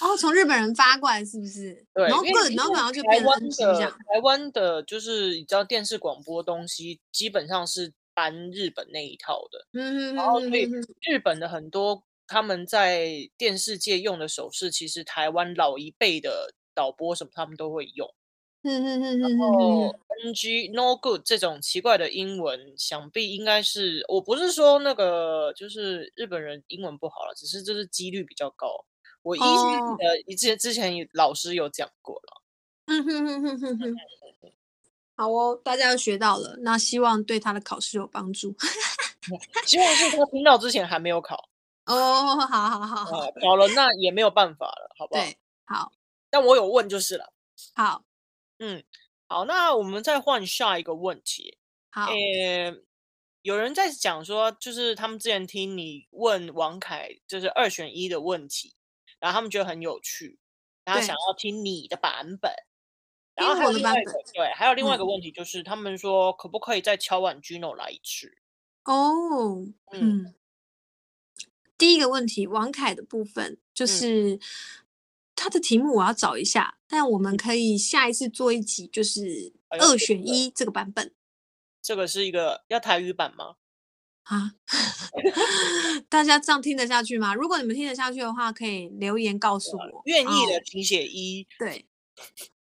[0.00, 1.84] 哦，从日本人发过来是不是？
[1.94, 3.90] 对，然后然后然后就变成 NG 这样。
[3.90, 9.66] 台湾的，就是你知道电视广播东西，基本上是搬日本那一套的。
[9.72, 10.68] 嗯嗯然后所以
[11.02, 18.08] 日本的很多他们在电视界用的手势，其实台湾老一辈的导播什么他们都会用。
[18.64, 19.92] 嗯嗯嗯然后
[20.24, 28.84] NG No Good 这种奇怪的英文，想必应该是，我不是说那个就是日本人英文不好了，只是就是几率比较高。
[29.22, 32.42] 我依稀记得，之前之前老师有讲过了。
[32.86, 33.96] 嗯哼哼哼哼哼。
[35.14, 38.54] 好哦，大家都学到了，那希望对他的考试有帮助。
[39.66, 41.48] 希望是他听到之前还没有考。
[41.86, 43.30] 哦，好好好好。
[43.40, 45.22] 考了那也没有办法了，好不好？
[45.22, 45.92] 对，好。
[46.30, 47.32] 但我有问就是了。
[47.74, 48.04] 好。
[48.58, 48.82] 嗯，
[49.28, 51.58] 好，那我们再换下一个问题。
[51.90, 52.06] 好。
[52.06, 52.74] 欸
[53.42, 58.74] 有人在讲说，就是他们之前听你问王凯，就是二选一的问题。
[59.22, 60.36] 然后他们觉得很有趣，
[60.84, 62.52] 然后想要听你的版本。
[63.36, 68.36] 然后还有另外一个，对，还有另外一个问题就是，他们说可不可以再敲碗 Gino 来一次？
[68.84, 70.34] 哦，嗯。
[71.78, 74.40] 第一个问题，王凯的部分就是
[75.36, 76.78] 他的题目，我要找一下。
[76.88, 81.14] 但我们可以下一次做一集，就是二选一这个版本。
[81.80, 83.56] 这个是一个要台语版吗？
[84.24, 84.52] 啊，
[86.08, 87.34] 大家这样听得下去吗？
[87.34, 90.02] 如果你们听得下去的话，可以留言告诉我。
[90.04, 91.46] 愿意的请写一。
[91.58, 91.84] 对，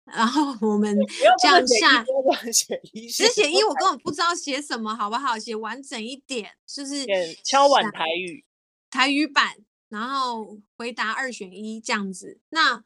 [0.05, 0.97] 然后我们
[1.39, 5.37] 这样下，只写一，我根本不知道写什么，好不好？
[5.37, 7.05] 写完整一点，就是
[7.43, 8.43] 敲碗台语，
[8.89, 9.57] 台语版，
[9.89, 12.39] 然后回答二选一这样子。
[12.49, 12.83] 那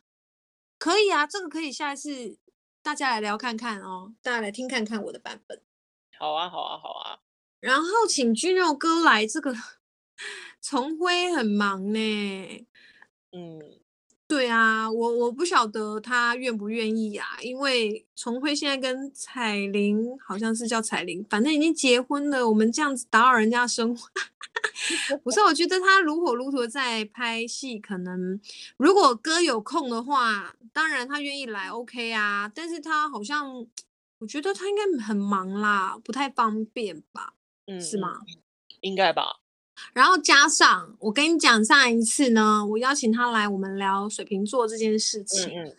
[0.78, 2.38] 可以啊，这个可以下一次
[2.84, 5.62] 大家来聊看看哦，大家来听看看我的版本。
[6.20, 7.20] 好啊，好啊，好啊。
[7.60, 9.54] 然后请 Gino 哥来，这个
[10.62, 12.68] 崇辉很忙呢。
[13.32, 13.60] 嗯，
[14.28, 22.48] 对啊，我我不晓得他愿不愿意啊，因为崇辉现在跟彩玲好像是叫彩玲，反正已经结婚了。
[22.50, 24.08] 我们这样子打扰人家生活，
[25.24, 25.40] 不是？
[25.42, 28.40] 我觉得他如火如荼在拍戏，可能
[28.78, 32.52] 如果哥有空的话，当然他愿意来，OK 啊。
[32.54, 33.66] 但是他好像，
[34.20, 37.34] 我觉得他应该很忙啦，不太方便吧。
[37.68, 38.20] 嗯，是吗？
[38.82, 39.40] 应该吧。
[39.94, 45.76] 然后加上我跟你讲，上一次呢，我邀请他来，我们聊水瓶座这件事情，嗯嗯，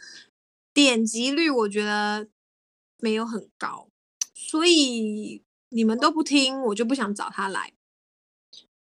[0.72, 2.28] 点击率我觉得
[2.98, 3.88] 没有很高，
[4.32, 7.72] 所以你们都不听，我就不想找他来。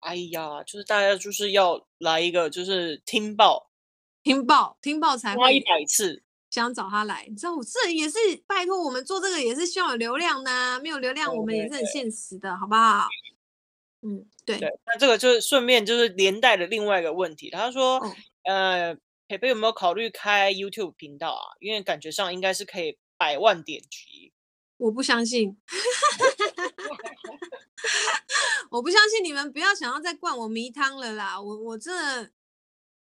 [0.02, 3.72] 哎呀，就是大家就是要来一个，就是听报，
[4.22, 13.08] 听报，听报才会花一百次，想找他来，你知道我这也是拜托我们做这个也是需要有流量的、啊，没有流量我们也是很现实的，好不好？
[14.02, 14.58] 嗯，对。
[14.58, 18.96] 对，那这个就是顺便就是连带的另外一个问题，他说，哦、呃，
[19.28, 21.56] 佩佩有没有考虑开 YouTube 频道啊？
[21.60, 24.32] 因为感觉上应该是可以百万点击。
[24.78, 25.58] 我不相信，
[28.70, 31.42] 我不相信你们不要想要再灌我迷汤了啦！
[31.42, 32.32] 我我这，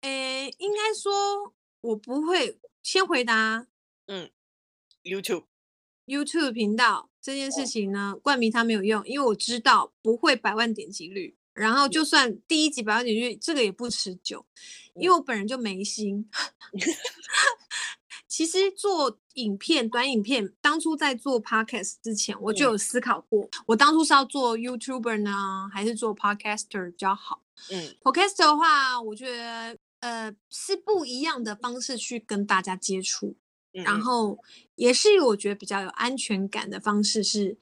[0.02, 3.68] 诶，应该说我不会先回答。
[4.08, 4.30] 嗯
[5.04, 5.46] ，YouTube
[6.06, 11.38] YouTube 频道这件事情呢，冠名它没有用，因为我知道不会百万点击率。
[11.54, 14.46] 然后就算第一集百万点击率，这个也不持久，
[14.96, 16.30] 因为我本人就没心。
[18.28, 27.44] 其实做影片、短影片，当初在做 Podcast 之前，我就有思考过，我当初是要做 YouTuber 呢，还是做 Podcaster 比较好？
[27.70, 33.38] 嗯，Podcaster 的话，我觉得呃是不一样的方式去跟大家接触，
[33.74, 34.38] 嗯、然后
[34.76, 37.58] 也是我觉得比较有安全感的方式，是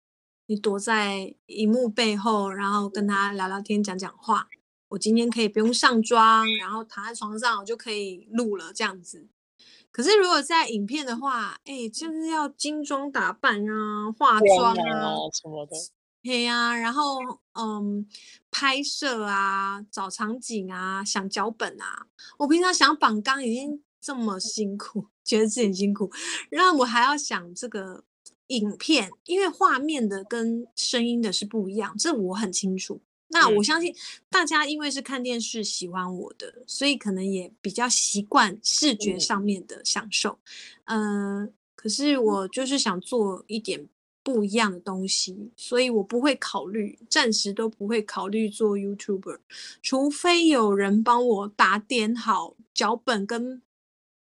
[0.47, 4.47] 你躲在荧幕背后，然后跟他聊聊天、讲讲话。
[4.89, 9.29] 我今天可以不用上妆，然后躺在床上，我就可以录了这样子。
[9.91, 15.75] 可是如果在影片的话，哎、欸，就是要精妆打扮啊，化妆啊，什么的，
[16.23, 17.19] 对呀，然后
[17.53, 18.07] 嗯，
[18.49, 22.07] 拍摄啊，找场景啊，想脚本啊。
[22.37, 26.11] 我平常想绑纲已经这么辛苦，觉得自己很辛苦，
[26.49, 28.03] 然后我还要想这个
[28.47, 33.01] 影片，因为画面的跟声音的是不一样，这我很清楚。
[33.33, 33.95] 那我相信
[34.29, 40.37] 大家因为是看电视喜欢我的，嗯、所以可能也比较习惯视觉上面的享受。
[40.83, 43.87] 嗯、呃，可是我就是想做一点
[44.23, 49.39] 不一样的东西，所以我不会考虑，暂时都不会考虑做 YouTuber，
[49.81, 53.61] 除非有人帮我打点好脚本跟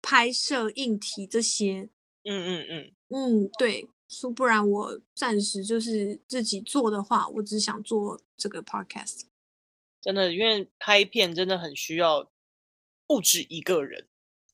[0.03, 1.89] 拍摄硬体这些。
[2.25, 3.89] 嗯嗯嗯嗯，对。
[4.07, 9.23] 说不然我暂时就是自己做的话，我只想做这个 podcast。
[10.01, 12.31] 真的，因为拍片真的很需要
[13.09, 14.07] 不止一个人。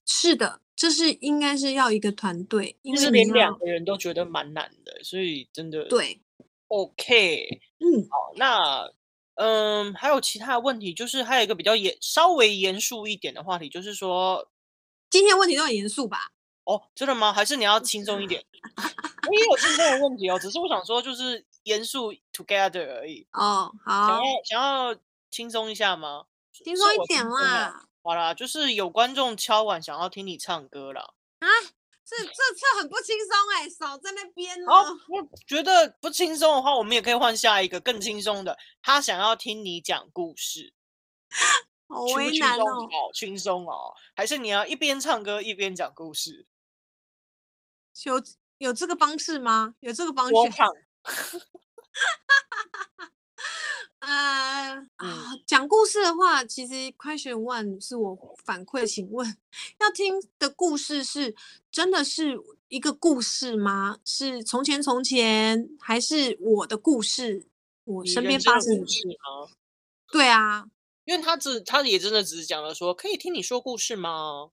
[0.07, 6.23] 是的，这是应该是要一个团队，因为连两个人都觉得蛮难的，所以真的对。
[6.69, 8.91] OK，嗯，好，那
[9.35, 14.49] 嗯，还有其他的问题，就是还有一个比较严、稍微严肃一点的话题，就是说
[15.11, 16.33] 今天问题都很严肃吧？
[16.65, 17.31] 哦，真的吗？
[17.31, 18.43] 还是你要轻松一点？
[19.29, 23.27] 我也有轻松的问题哦，只是我想说，就是严肃 together 而已。
[23.35, 24.97] 哦，好，想要想要
[25.31, 26.25] 轻松一下吗？
[26.53, 27.90] 轻松一点啦。
[28.03, 31.03] 好啦，就是有观众敲碗想要听你唱歌啦。
[31.41, 31.49] 啊，
[32.05, 34.57] 这这这很不轻松哎，少在那边。
[34.65, 38.59] 哦，我觉得不轻松的话，我们也可以换下一个更轻松的。
[38.83, 40.73] 他想要听你讲故事，
[41.89, 42.89] 好为难哦。
[42.91, 46.47] 好轻松哦，还是你要一边唱歌一边讲故事？
[48.05, 48.23] 有
[48.59, 49.75] 有这个方式吗？
[49.81, 50.35] 有这个方式？
[54.01, 59.37] 呃、嗯、啊，讲故事的话，其实 question one 是我反馈，请问
[59.79, 61.35] 要听的故事是
[61.71, 63.99] 真的是一个故事吗？
[64.05, 67.47] 是从前从前，还是我的故事？
[67.85, 69.15] 我身边发生的故事吗？
[70.13, 70.67] 对啊，
[71.05, 74.51] 因为他只他也真的只是讲了说，可以听你说故事吗？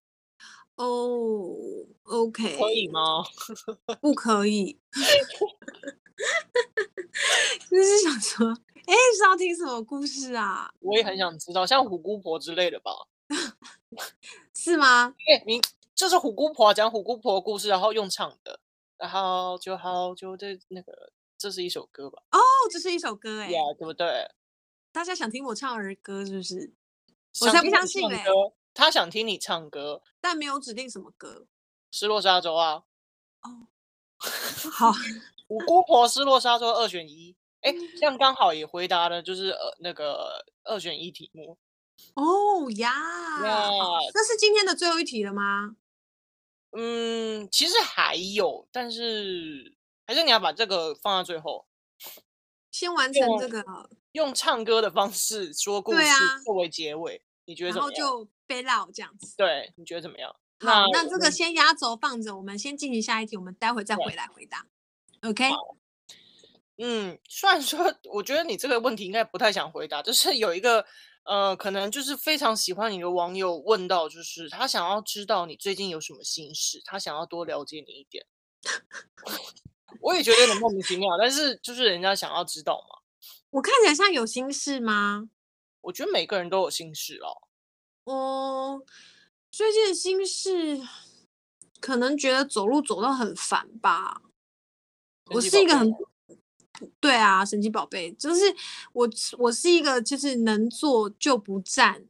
[0.75, 1.55] 哦、
[2.03, 3.23] oh，OK，可以吗？
[4.01, 4.77] 不可以，
[7.69, 10.73] 就是想说，哎，是要听什么故事啊？
[10.79, 12.91] 我也很想知道，像虎姑婆之类的吧？
[14.55, 15.13] 是吗？
[15.29, 15.61] 哎，你
[15.93, 18.59] 这是虎姑婆讲虎姑婆的故事，然后用唱的，
[18.97, 22.23] 然后就好就这那个，这是一首歌吧？
[22.31, 22.39] 哦，
[22.71, 24.31] 这是一首歌，哎，呀，对不对？
[24.93, 26.73] 大家想听我唱儿歌是不是？
[27.41, 28.25] 我才不相信哎。
[28.73, 31.47] 他想听你唱歌，但没有指定什么歌。
[31.91, 32.83] 失落沙洲啊，
[33.41, 33.67] 哦，
[34.71, 34.91] 好，
[35.49, 41.57] 虎姑婆失落沙洲二选一，哎，这样刚好也回答了，就是呃那个二选一题目。
[42.13, 42.93] 哦呀，
[43.41, 45.75] 那是今天的最后一题了吗？
[46.71, 51.65] 嗯，其实还有，但是还是你要把这个放到最后，
[52.71, 53.57] 先完成这个，
[54.11, 56.03] 用，用唱歌的方式说故事
[56.45, 57.97] 作为结尾，啊、你觉得怎么样？
[57.99, 58.29] 然后就。
[58.47, 60.33] 背老这样子，对，你觉得怎么样？
[60.61, 64.65] 好，那，那这个先压轴放着，我们先进行下一题，我们待会再回来回答。
[65.23, 65.49] OK？
[66.77, 70.85] 嗯，虽然说，我觉得你这个问题应该不太想回答，就是有一个
[71.23, 78.25] 呃，可能就是非常喜欢你的网友问到，就是他想要知道你最近有什么心事，他想要多了解你一点。
[80.01, 82.99] 我也觉得有点莫名其妙，但是就是人家想要知道嘛。
[83.49, 85.29] 我看起来像有心事吗？
[85.81, 87.47] 我觉得每个人都有心事哦。
[88.03, 88.83] 哦，
[89.49, 90.81] 最近的心事，
[91.79, 94.21] 可能觉得走路走到很烦吧。
[95.31, 95.91] 我是一个很，
[96.99, 98.41] 对啊，神奇宝贝，就是
[98.93, 102.05] 我，我是一个就是能坐就不站，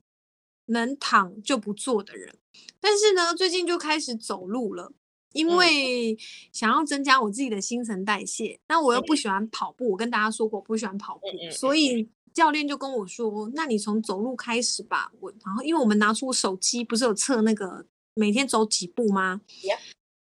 [0.68, 2.36] 能躺就不坐的人。
[2.80, 4.92] 但是呢，最近就开始走路了，
[5.34, 6.18] 因为
[6.52, 8.60] 想要增加我自己的新陈代谢。
[8.68, 19.42] 那我又不喜欢跑步，我跟大家说过，我不喜欢跑步，所以教练就跟我说：“那你从走路开始吧。”我然后因为我们拿出手机，不是有测那个每天走几步吗？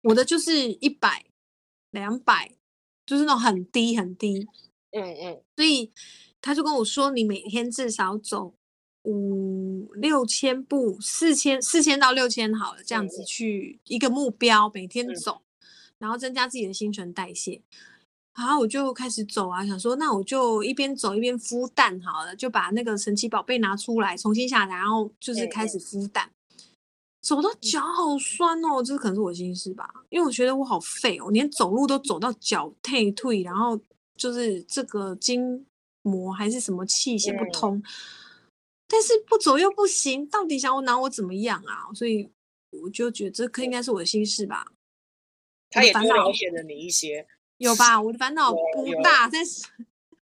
[0.02, 1.26] 我的就是一百、
[1.90, 2.52] 两百。
[3.04, 4.46] 就是那种很低很低，
[4.92, 5.90] 嗯嗯，所以
[6.40, 8.54] 他就跟我说，你每天至少走
[9.02, 15.42] 五六千步，四千四千到六千好了，这样子去一个目标，每天走，
[15.98, 17.60] 然后增加自己的新陈代谢。
[18.34, 26.30] 然后我就开始走啊，想说那我就一边走一边孵蛋好了，就把那个神奇宝贝拿出来，重新下来，然后就是开始孵蛋。
[27.22, 33.80] 走到脚好酸哦，这可能是我心事吧，因为我觉得我好废哦，连走路都走到脚退退，然后
[34.16, 35.64] 就是这个筋
[36.02, 37.80] 膜还是什么气血不通，
[38.88, 41.87] 但是不走又不行，到底想我拿我怎么样啊？
[41.94, 42.28] 所以
[42.70, 44.66] 我就觉得这可应该是我的心事吧。
[45.70, 47.26] 他也多了解了你一些，
[47.58, 48.02] 有吧？
[48.02, 49.62] 我的烦恼不大，但是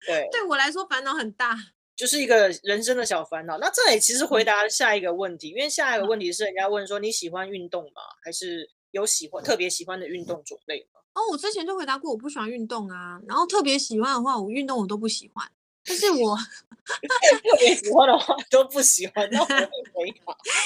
[0.06, 1.56] 对 对我来说烦恼很大。
[2.00, 3.58] 就是一个人生的小烦恼。
[3.58, 8.00] 那这里其实回答下一个问题，因为下一个问题是人家问说，你喜欢运动吗？
[8.24, 11.00] 还是有喜欢特别喜欢的运动种类吗？
[11.12, 13.20] 哦，我之前就回答过，我不喜欢运动啊。
[13.28, 15.46] 然后特别喜欢的话，我运动我都不喜欢。
[15.84, 16.34] 但是我
[16.86, 19.28] 特别喜欢的话都不喜欢。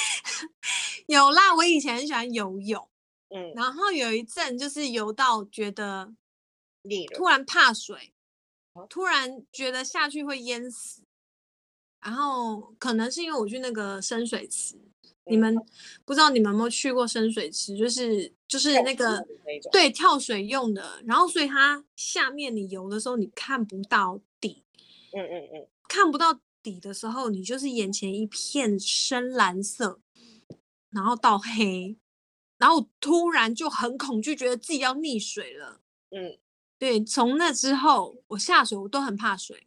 [1.07, 2.89] 有啦，我以前很喜欢游泳，
[3.31, 6.15] 嗯，然后有一阵就是游到觉得
[6.83, 8.13] 腻了，突然怕水，
[8.89, 11.03] 突然觉得下去会淹死。
[12.05, 15.57] 然后可能是因为我去那个深水池，嗯、你们
[16.05, 21.03] 不知道你们有没有去过深水池，就是就是那个那对跳水用的。
[21.07, 24.63] 然后所以它下面你游的时候你看不到底，
[25.13, 29.99] 嗯嗯嗯，看不到底的时候，你就是眼前一片深蓝色，
[30.91, 31.97] 然后到黑，
[32.59, 35.81] 然后突然就很恐惧，觉得自己要溺水了。
[36.11, 36.39] 嗯，
[36.79, 39.67] 对，从那之后我下水我都很怕水，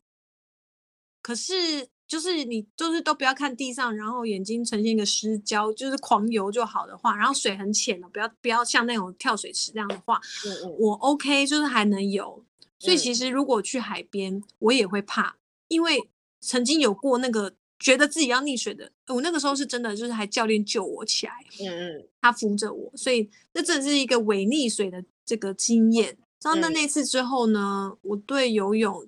[1.24, 1.90] 可是。
[2.08, 12.44] 就是你，就是都不要看地上，然后眼睛呈现一个失焦，就是狂游就好的话，然后水很浅的，不要不要像那种跳水池这样的话，嗯嗯，我 OK，就是还能游。
[12.80, 15.36] 所以其实如果去海边，我也会怕，
[15.68, 26.18] 因为曾经有过那个觉得自己要溺水的，我那个时候是真的，就是还教练救我起来，嗯嗯，他扶着我，所以这真的是一个伪溺水的这个经验。
[26.44, 29.08] 然后那那次之后呢，我对游泳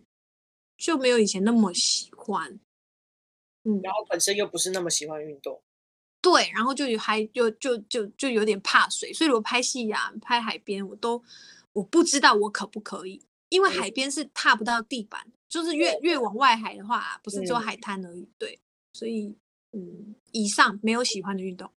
[0.78, 2.60] 就没有以前那么喜欢。
[3.70, 5.62] 嗯，然后本身又不是那么喜欢运动，
[6.22, 11.24] 对，然后就还就就就就有点怕水，所以我拍戏呀、啊、拍海边，我都
[11.74, 18.60] 我不知道我可不可以，因为海边是踏不到地板，嗯、就是越越往外海的话，不是只有海滩而已，嗯、对，
[18.92, 19.36] 所以
[19.72, 21.72] 嗯，以上没有喜欢的运动。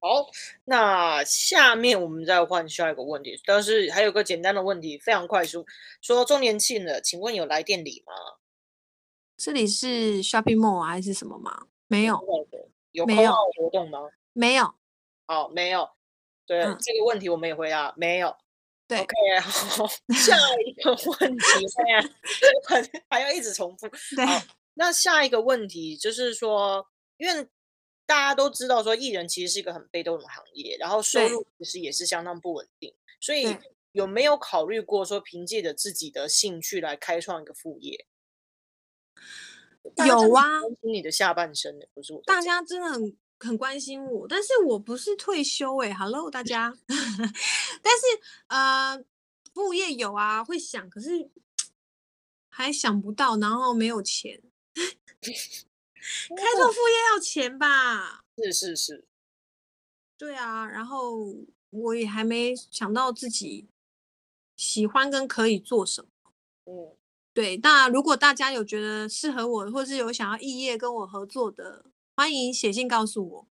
[0.00, 0.26] 好，
[0.64, 5.64] 那下面我们再换下一个问题，但是还有个简单的问题，非常快速，
[6.02, 8.12] 说周年庆了，请问有来店礼吗？
[9.36, 11.66] 这里是 shopping mall 还是什么吗？
[11.86, 12.20] 没有，
[12.92, 13.98] 有没有活动吗？
[14.32, 14.74] 没有，
[15.26, 15.88] 好，没有。
[16.46, 18.34] 对、嗯、这个问题我们也回答没有。
[18.86, 21.44] 对，OK，好，下一个问题，
[22.68, 23.88] 还还要一直重复。
[24.14, 24.24] 对，
[24.74, 27.48] 那下一个问题就是说，因为
[28.06, 33.56] 大家都知道说艺人其实是一个很被动的行业，然后收入其实也是相当不稳定，所以
[33.92, 38.06] 有没有考虑过说凭借着自己的兴趣来开创一个副业？
[40.06, 42.22] 有啊，你的下半生不是我。
[42.22, 46.74] 大家真的很很关心我，但是我不是退休哎、欸、，Hello 大家。
[46.88, 48.06] 但是
[48.48, 49.04] 呃，
[49.52, 51.30] 副业有啊，会想，可是
[52.48, 54.42] 还想不到，然后没有钱。
[54.74, 58.24] 开拓副业要钱吧？
[58.38, 59.04] 是是是。
[60.16, 61.34] 对啊，然后
[61.70, 63.68] 我也还没想到自己
[64.56, 66.08] 喜欢跟可以做什么。
[66.64, 66.96] 嗯。
[67.34, 73.48] 对，那如果大家有觉得适合我，或是有想要异业跟我合作的，欢迎写信告诉我。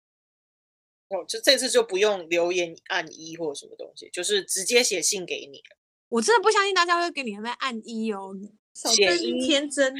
[1.09, 5.63] 哦，就这次就不用留言按一或什么东西，就是直接写信给你。
[6.09, 8.35] 我真的不相信大家会给你那边按一哦，
[8.75, 9.95] 写一天真，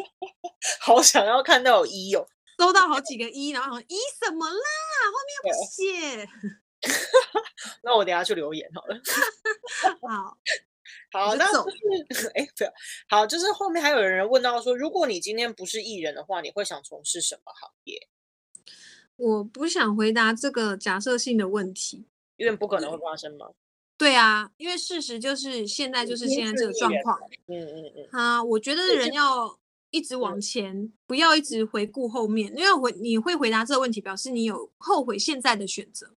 [0.80, 4.60] 好想要看到有一哦，收到好几个一，然后一什么啦？
[5.10, 6.28] 后面不写。
[7.82, 9.00] 那我等下去留言好了。
[10.06, 10.36] 好。
[11.12, 11.70] 好，那就
[12.14, 12.70] 是 哎，不要
[13.08, 18.08] 好，就是后面还有人问到说，如果你今天不是艺人的话，你会想从事什么行业？
[19.16, 22.06] 我不想回答这个假设性的问题，
[22.36, 23.46] 因为不可能会发生吗。
[23.98, 27.18] 对啊，因为事实就是现在就是现在这个状况。
[27.46, 28.08] 嗯嗯嗯。
[28.12, 29.58] 啊，我觉得人要
[29.90, 36.14] 一直往前，不要一直回顾后面，因为回你会回答这个问题，表示你有后悔现在的选择。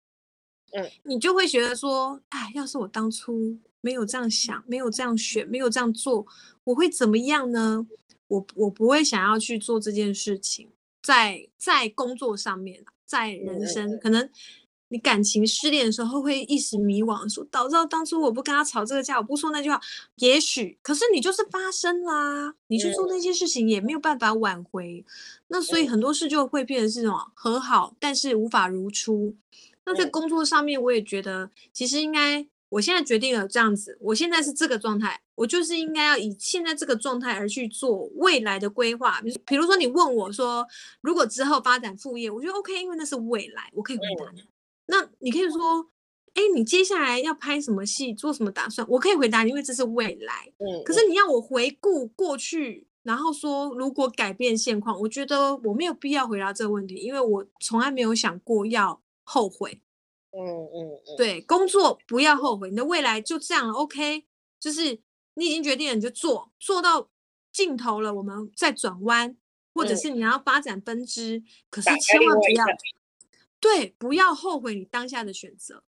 [0.73, 6.27] 嗯，你就会觉得说，哎，要是我当初没有这样想，没有这样选，没有这样做，
[6.65, 7.87] 我会怎么样呢？
[8.27, 10.69] 我我不会想要去做这件事情，
[11.01, 14.29] 在在工作上面，在人生、嗯、可能。
[14.89, 19.81] 你感情失恋的时候会一时迷惘，说早知道当初我不跟他吵这个架，我不说那句话，
[20.19, 25.05] 也许，可是你就是发生啦，你去做那些事情也没有办法挽回，
[25.49, 29.35] 那所以很多事就会变成是什么和好，但是无法如初。
[29.85, 39.21] 那在工作上面，我也觉得其实应该，我现在决定了这样子，我现在是这个状态，我就是应该要以现在这个状态而去做未来的规划。
[39.47, 40.67] 比如说你问我说，
[41.01, 44.43] 如果之后发展副业，我觉得 OK，因为那是未来，我可以回答你。
[44.87, 45.89] 那你可以说，
[46.35, 48.87] 哎，你接下来要拍什么戏，做什么打算？
[48.91, 50.53] 我可以回答你，因为这是未来。
[50.59, 50.83] 嗯。
[50.85, 59.81] 可是你要我回顾过去，然后说如果改变现况，我觉得我没有必要回答这个问题，因为我从来没有想过要后悔。
[60.37, 61.17] 嗯嗯嗯。
[61.17, 63.75] 对，工作不要后悔，你的未来就这样了。
[63.75, 64.25] OK，
[64.61, 65.01] 就是
[65.35, 67.09] 你已经决定了，你就做，做到
[67.53, 69.37] 尽头了，我们再转弯，
[69.75, 72.65] 或者是你要发展分支，可是千万不要。
[73.59, 75.83] 对，不要后悔你当下的选择。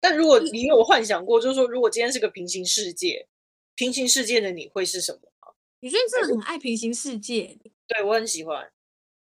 [0.00, 3.28] 但如果你有幻想过，就是说，如果今天是个平行世界，
[3.74, 5.20] 平行世界的你会是什么？
[5.80, 7.58] 你最近真的很爱平行世界？
[7.88, 8.70] 对，我很喜欢。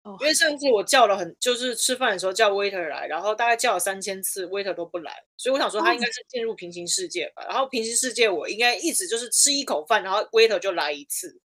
[0.09, 7.43] 哦，因为上次我叫了很，就是吃饭的时候叫 waiter 来，然后大概叫了三千次，waiter 都不来，所以我想说他应该是进入平行世界吧。
[7.43, 11.39] 哦，然后平行世界我应该一直就是吃一口饭，然后 waiter 就来一次，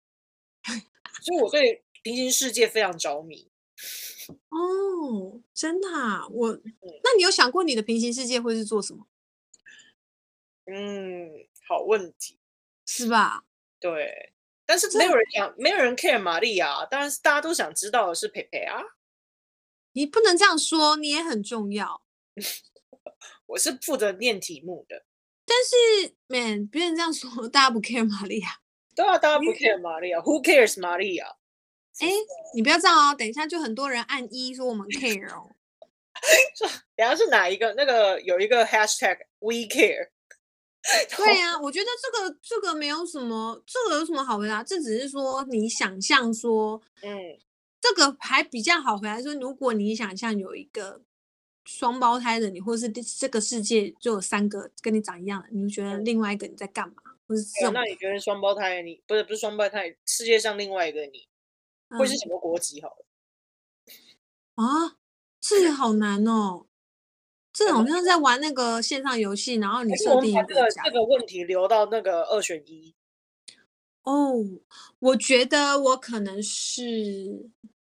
[1.22, 3.48] 所以我对平行世界非常着迷。
[4.50, 6.26] 哦，真的啊？
[6.28, 6.52] 我，
[7.02, 9.06] 那你有想过你的平行世界会是做什么？
[10.66, 11.28] 嗯，
[11.66, 12.38] 好问题，
[12.86, 13.44] 是吧？
[13.80, 14.32] 对，
[14.64, 18.80] 但是没有人想，没有人 care 玛丽亚，当然是大家都想知道的是佩佩啊。
[19.92, 22.02] 你不能这样说，你也很重要。
[23.46, 25.04] 我是负责念题目的，
[25.44, 28.48] 但是，man，别人这样说，大家不 care 玛丽亚。
[28.94, 31.26] 对啊，大家不 care 玛丽亚，Who cares 玛丽亚？
[32.00, 32.08] 哎，
[32.54, 33.14] 你不要这样哦！
[33.14, 35.50] 等一下就很多人按一说我们 care 哦。
[36.96, 37.74] 等下是哪一个？
[37.74, 40.11] 那个有一个 hashtag we care。
[41.16, 44.62] 对呀、啊，我觉得这个这个没有什么，这个有什么好回答？
[44.62, 47.38] 这只是说你想象说，嗯，
[47.80, 49.22] 这个还比较好回答。
[49.22, 51.00] 说如果你想象有一个
[51.64, 56.96] 双胞胎的你，或是这个世界就有三个跟你长一样的，你就觉得另外一个你在干嘛？
[57.28, 61.28] 或是那你觉得双胞胎你不是不是双胞胎，世界上另外一个你？
[61.90, 62.82] 会是什么国籍？
[62.82, 63.04] 好了
[64.56, 64.96] 啊，
[65.40, 66.66] 这个好难哦。
[67.52, 72.94] 这好像在玩那个线上游戏，然后你设定一个这个这个问题留到那个二选一。
[74.04, 74.34] 哦，
[74.98, 77.50] 我觉得我可能是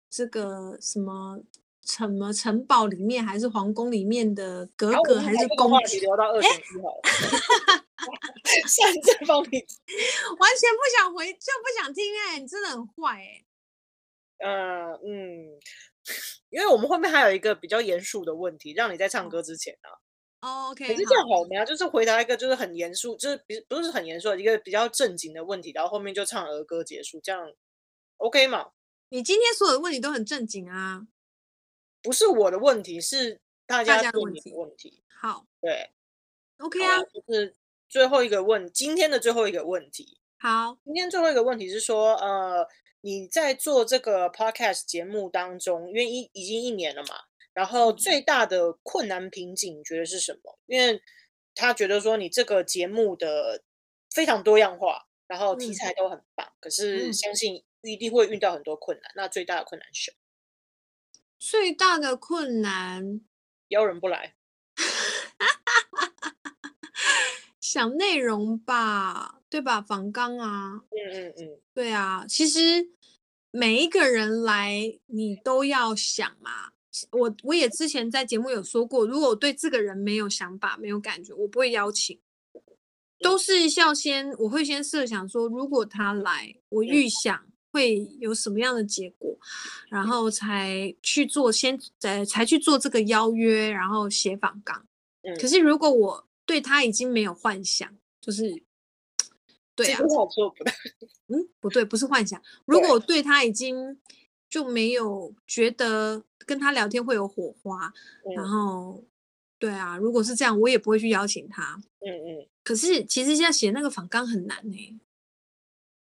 [0.10, 1.42] 这个什么
[1.84, 5.98] 什么城堡里面，还是皇宫里面的格格，还是公主？
[6.00, 7.02] 留到二选一好了。
[8.66, 9.62] 现在方面
[10.40, 13.46] 完全不想回，就不想听哎、欸，你真的很坏哎、欸。
[14.40, 15.60] 嗯嗯，
[16.50, 19.90] 因为我们后面还有一个比较严肃的问题，让你在唱歌之前啊。
[20.42, 20.88] 哦，OK。
[20.88, 21.66] 可是这样好没啊？
[21.66, 27.54] 就是回答一个就是很严肃，就是不不是很严肃的一个比较正经的问题，然后后面就唱儿歌结束，这样
[28.18, 28.72] OK 吗？
[29.10, 31.08] 你今天所有的问题都很正经啊。
[32.02, 34.54] 不是我的问题，是大家的问题。
[34.54, 35.04] 问题。
[35.22, 35.92] 好，对
[36.60, 37.04] ，OK 啊。
[37.04, 37.56] 就是
[37.90, 40.20] 最后一个问，今天的最后一个问题。
[40.40, 42.68] 好，今天最后一个问题是说，呃。
[43.02, 47.16] 你在做这个 podcast 节目当中，因为一已经一年了嘛，
[47.54, 50.60] 然后最大的困难瓶颈你觉得是什么？
[50.66, 51.02] 因为
[51.56, 53.64] 他觉得说你这个节目的
[54.10, 59.10] 非常多样化，然后题材都很棒，嗯、可是相信一定会遇到很多困难。
[59.12, 60.18] 嗯、那最大的困难是什么？
[61.40, 63.22] 最大的困难
[63.70, 64.36] 邀人不来，
[67.72, 69.36] 想内容吧。
[69.52, 69.82] 对吧？
[69.82, 72.24] 访纲啊，嗯嗯嗯，对啊。
[72.28, 72.88] 其实
[73.50, 76.70] 每一个人来，你都要想嘛。
[77.12, 82.20] 我我也之前在节目有说过，如果我对这个人没有想法、没有感觉，我不会邀请。
[83.22, 89.36] 都是要先，我会先设想说，如果他来，我预想会有什么样的结果，
[89.90, 94.86] 然后才去做，先才才去做这个邀约，然后写访纲。
[95.42, 97.88] 可是如果我对他已经没有幻想，
[98.20, 98.64] 就是。
[99.76, 100.00] 对啊，
[101.28, 102.42] 嗯，不对，不是幻想。
[102.66, 103.98] 如果我对他已经
[104.50, 107.94] 就没有觉得跟他聊天会有火花，
[108.36, 109.02] 然后
[109.58, 111.82] 对啊，如果是这样，我也不会去邀请他。
[112.00, 112.48] 嗯嗯。
[112.62, 115.00] 可是其实现在写那个访纲很难呢、欸。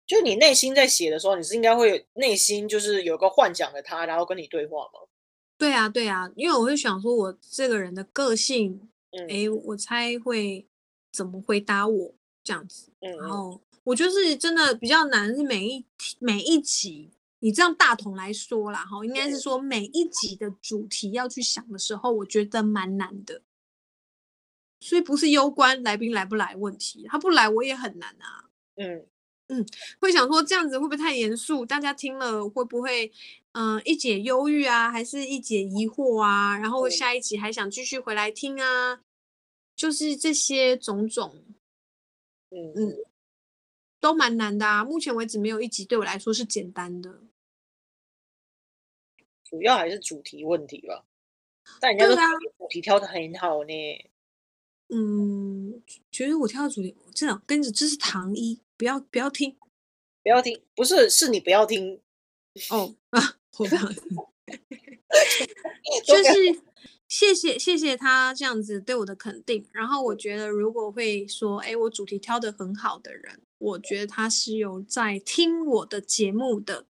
[0.09, 5.01] 就你内心在写的时候，你是应该会内心就是有个幻想的他，然后跟你对话吗？
[5.57, 10.67] 对啊，对啊，因为我会想说，我这个人的个性，哎、嗯，我猜会
[11.13, 12.93] 怎么回答我这样子。
[13.01, 15.85] 嗯，然后我就是真的比较难，是每一
[16.19, 23.43] 每一集，你这样大统来说啦，哈，应该是说每一集的主题要去想的时候，我觉得蛮难的。
[24.81, 28.49] 所以不是攸关来宾来不来问题，他不来我也很难啊。
[28.77, 29.07] 嗯
[29.49, 29.67] 嗯，
[30.01, 31.65] 会想说这样子会不会太严肃？
[31.65, 33.11] 大家听了会不会？
[33.53, 36.57] 嗯、呃，一解忧郁啊，还是一解疑惑啊？
[36.59, 39.01] 然后下一集还想继续回来听啊？
[39.75, 41.43] 就是这些种种，
[42.51, 42.97] 嗯嗯，
[43.99, 44.85] 都蛮难的啊。
[44.85, 47.23] 目前为止没有一集对我来说是简单的，
[49.43, 51.05] 主要还是主题问题吧。
[51.81, 53.73] 但人家说主题挑的很好呢。
[53.95, 55.83] 啊、嗯，
[56.13, 59.55] 其实我挑的主题这样跟着这是糖衣，不要不要听，
[60.23, 62.01] 不要听，不是是你不要听
[62.71, 63.35] 哦啊。
[63.51, 64.01] 不要听
[66.07, 66.63] 就是
[67.09, 76.87] 谢谢谢谢他这样子对我的肯定，然后我觉得如果会说，哎，我主题挑的很好的人，我觉得他是有在听我的节目的。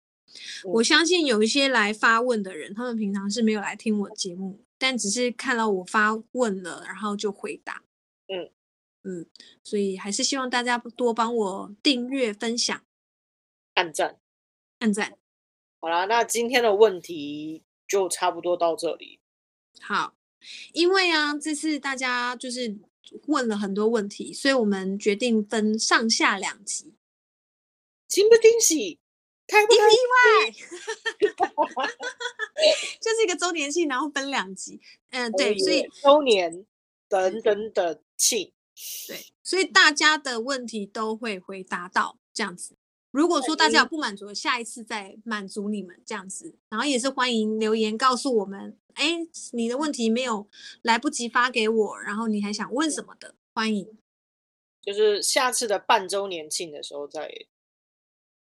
[0.64, 7.82] 我相信有一些来发问的人，他们平常是没有来听我节目，但只是看到我发问了，然后就回答。
[8.26, 8.51] 嗯
[9.09, 9.26] 嗯，
[9.64, 12.84] 所以还是希望大家多帮我订阅、分享、
[13.72, 14.20] 按赞、
[14.80, 15.16] 按赞。
[15.80, 19.18] 好啦，那今天的问题就差不多到这里。
[19.80, 20.14] 好，
[20.74, 22.76] 因为啊，这次大家就是
[23.26, 26.92] 问了很多问题，所以我们决定分上下两集。
[28.09, 28.98] 惊不惊喜？
[29.46, 29.72] 开不？
[29.72, 31.88] 意不意外？
[33.00, 34.78] 就是一个周年庆，然后分两集。
[35.11, 36.66] 嗯，对，所以周年
[37.09, 38.52] 等等等庆，
[39.07, 42.76] 对，所以大家的问题都会回答到这样子。
[43.11, 50.47] 如果说大家有不满足，下一次再满足你们这样子，然后也是欢迎留言告诉我们，哎，你的问题没有
[50.83, 53.99] 来不及发给我，然后你还想问什么的，欢迎。
[54.83, 57.31] 就是下次的半周年庆的时候再，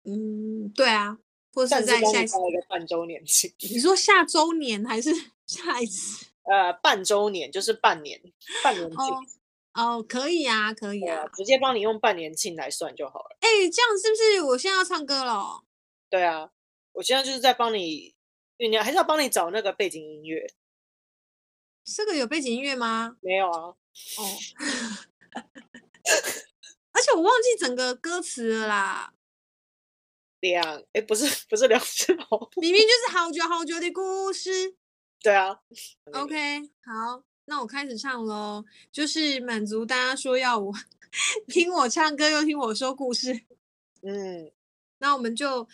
[0.04, 1.20] 嗯，对啊，
[1.54, 3.54] 或者是在下一次一个半周年庆。
[3.60, 5.12] 你说下周年还是
[5.46, 6.26] 下一次？
[6.44, 8.20] 呃，半周年就是半年，
[8.64, 8.98] 半年庆。
[8.98, 9.24] Oh.
[9.78, 13.38] 哦，可以啊，可以啊，直接帮你用半年庆来算就好了。
[13.42, 15.64] 哎，这样是不是我现在要唱歌了？
[16.10, 16.50] 对啊，
[16.94, 18.16] 我现在就是在帮你
[18.58, 20.52] 酝酿，还是要帮你找那个背景音乐。
[21.86, 23.18] 这个有背景音乐吗？
[23.22, 23.60] 没有啊。
[23.60, 23.78] 哦。
[26.92, 29.14] 而且我忘记整个歌词了啦。
[30.40, 34.76] 两，哎，不是，不是两只猫，明明就是好久好久的故事。
[35.22, 35.60] 对啊。
[36.14, 37.27] OK，好。
[37.50, 40.74] 那我开始唱喽，就是满足大家说要我
[41.48, 43.34] 听我唱歌又听我说故事，
[44.02, 44.52] 嗯，
[44.98, 45.66] 那我们就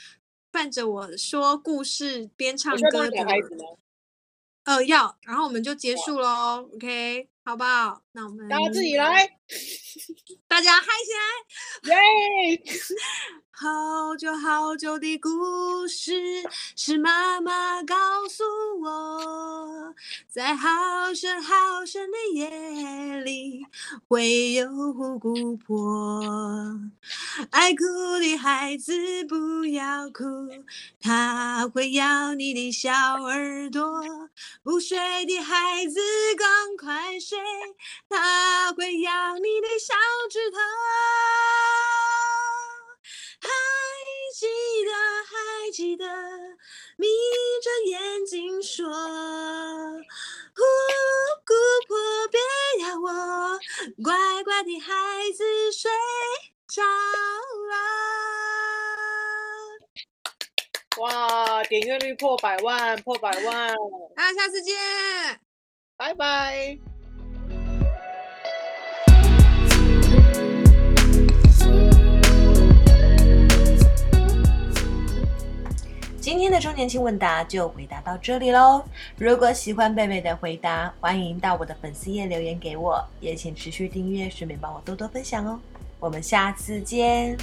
[0.51, 3.25] 伴着我说故事边唱歌的，
[4.65, 8.03] 呃，要，然后我们就结束喽，OK，好不好？
[8.11, 9.39] 那我们大家自己来，
[10.47, 10.87] 大家嗨
[11.83, 12.63] 起来，耶！
[13.55, 16.11] 好久好久的故事，
[16.75, 18.43] 是妈妈告诉
[18.81, 19.93] 我，
[20.27, 23.63] 在好深好深的夜里，
[24.07, 24.67] 会有
[25.19, 26.21] 姑婆。
[27.51, 27.83] 爱哭
[28.19, 30.23] 的孩子不要哭，
[30.99, 34.01] 他会咬你的小耳朵。
[34.63, 35.99] 不睡的孩子
[36.35, 37.37] 赶快睡，
[38.09, 39.93] 他会咬你的小
[40.29, 40.57] 指头。
[43.41, 43.49] 还
[44.33, 44.47] 记
[44.85, 44.91] 得，
[45.25, 46.05] 还记得，
[46.95, 47.07] 眯
[47.61, 48.87] 着眼睛说
[50.55, 50.63] ：“姑，
[51.45, 51.53] 姑
[51.87, 51.97] 婆
[52.31, 52.39] 别
[52.85, 53.59] 咬我，
[54.03, 55.91] 乖乖的孩子睡
[56.67, 56.81] 着
[57.69, 57.73] 了。”
[61.01, 63.75] 哇，点阅率破百万，破百万！
[64.15, 64.75] 大家下次见，
[65.97, 66.92] 拜拜。
[76.23, 78.81] 今天的周年庆问答就回答到这里喽。
[79.17, 85.59] 如果喜欢贝贝的回答，欢迎到我的粉丝页留言给我，也请持续订阅，顺便帮我多多分享哦。
[85.99, 87.35] 我们下次见。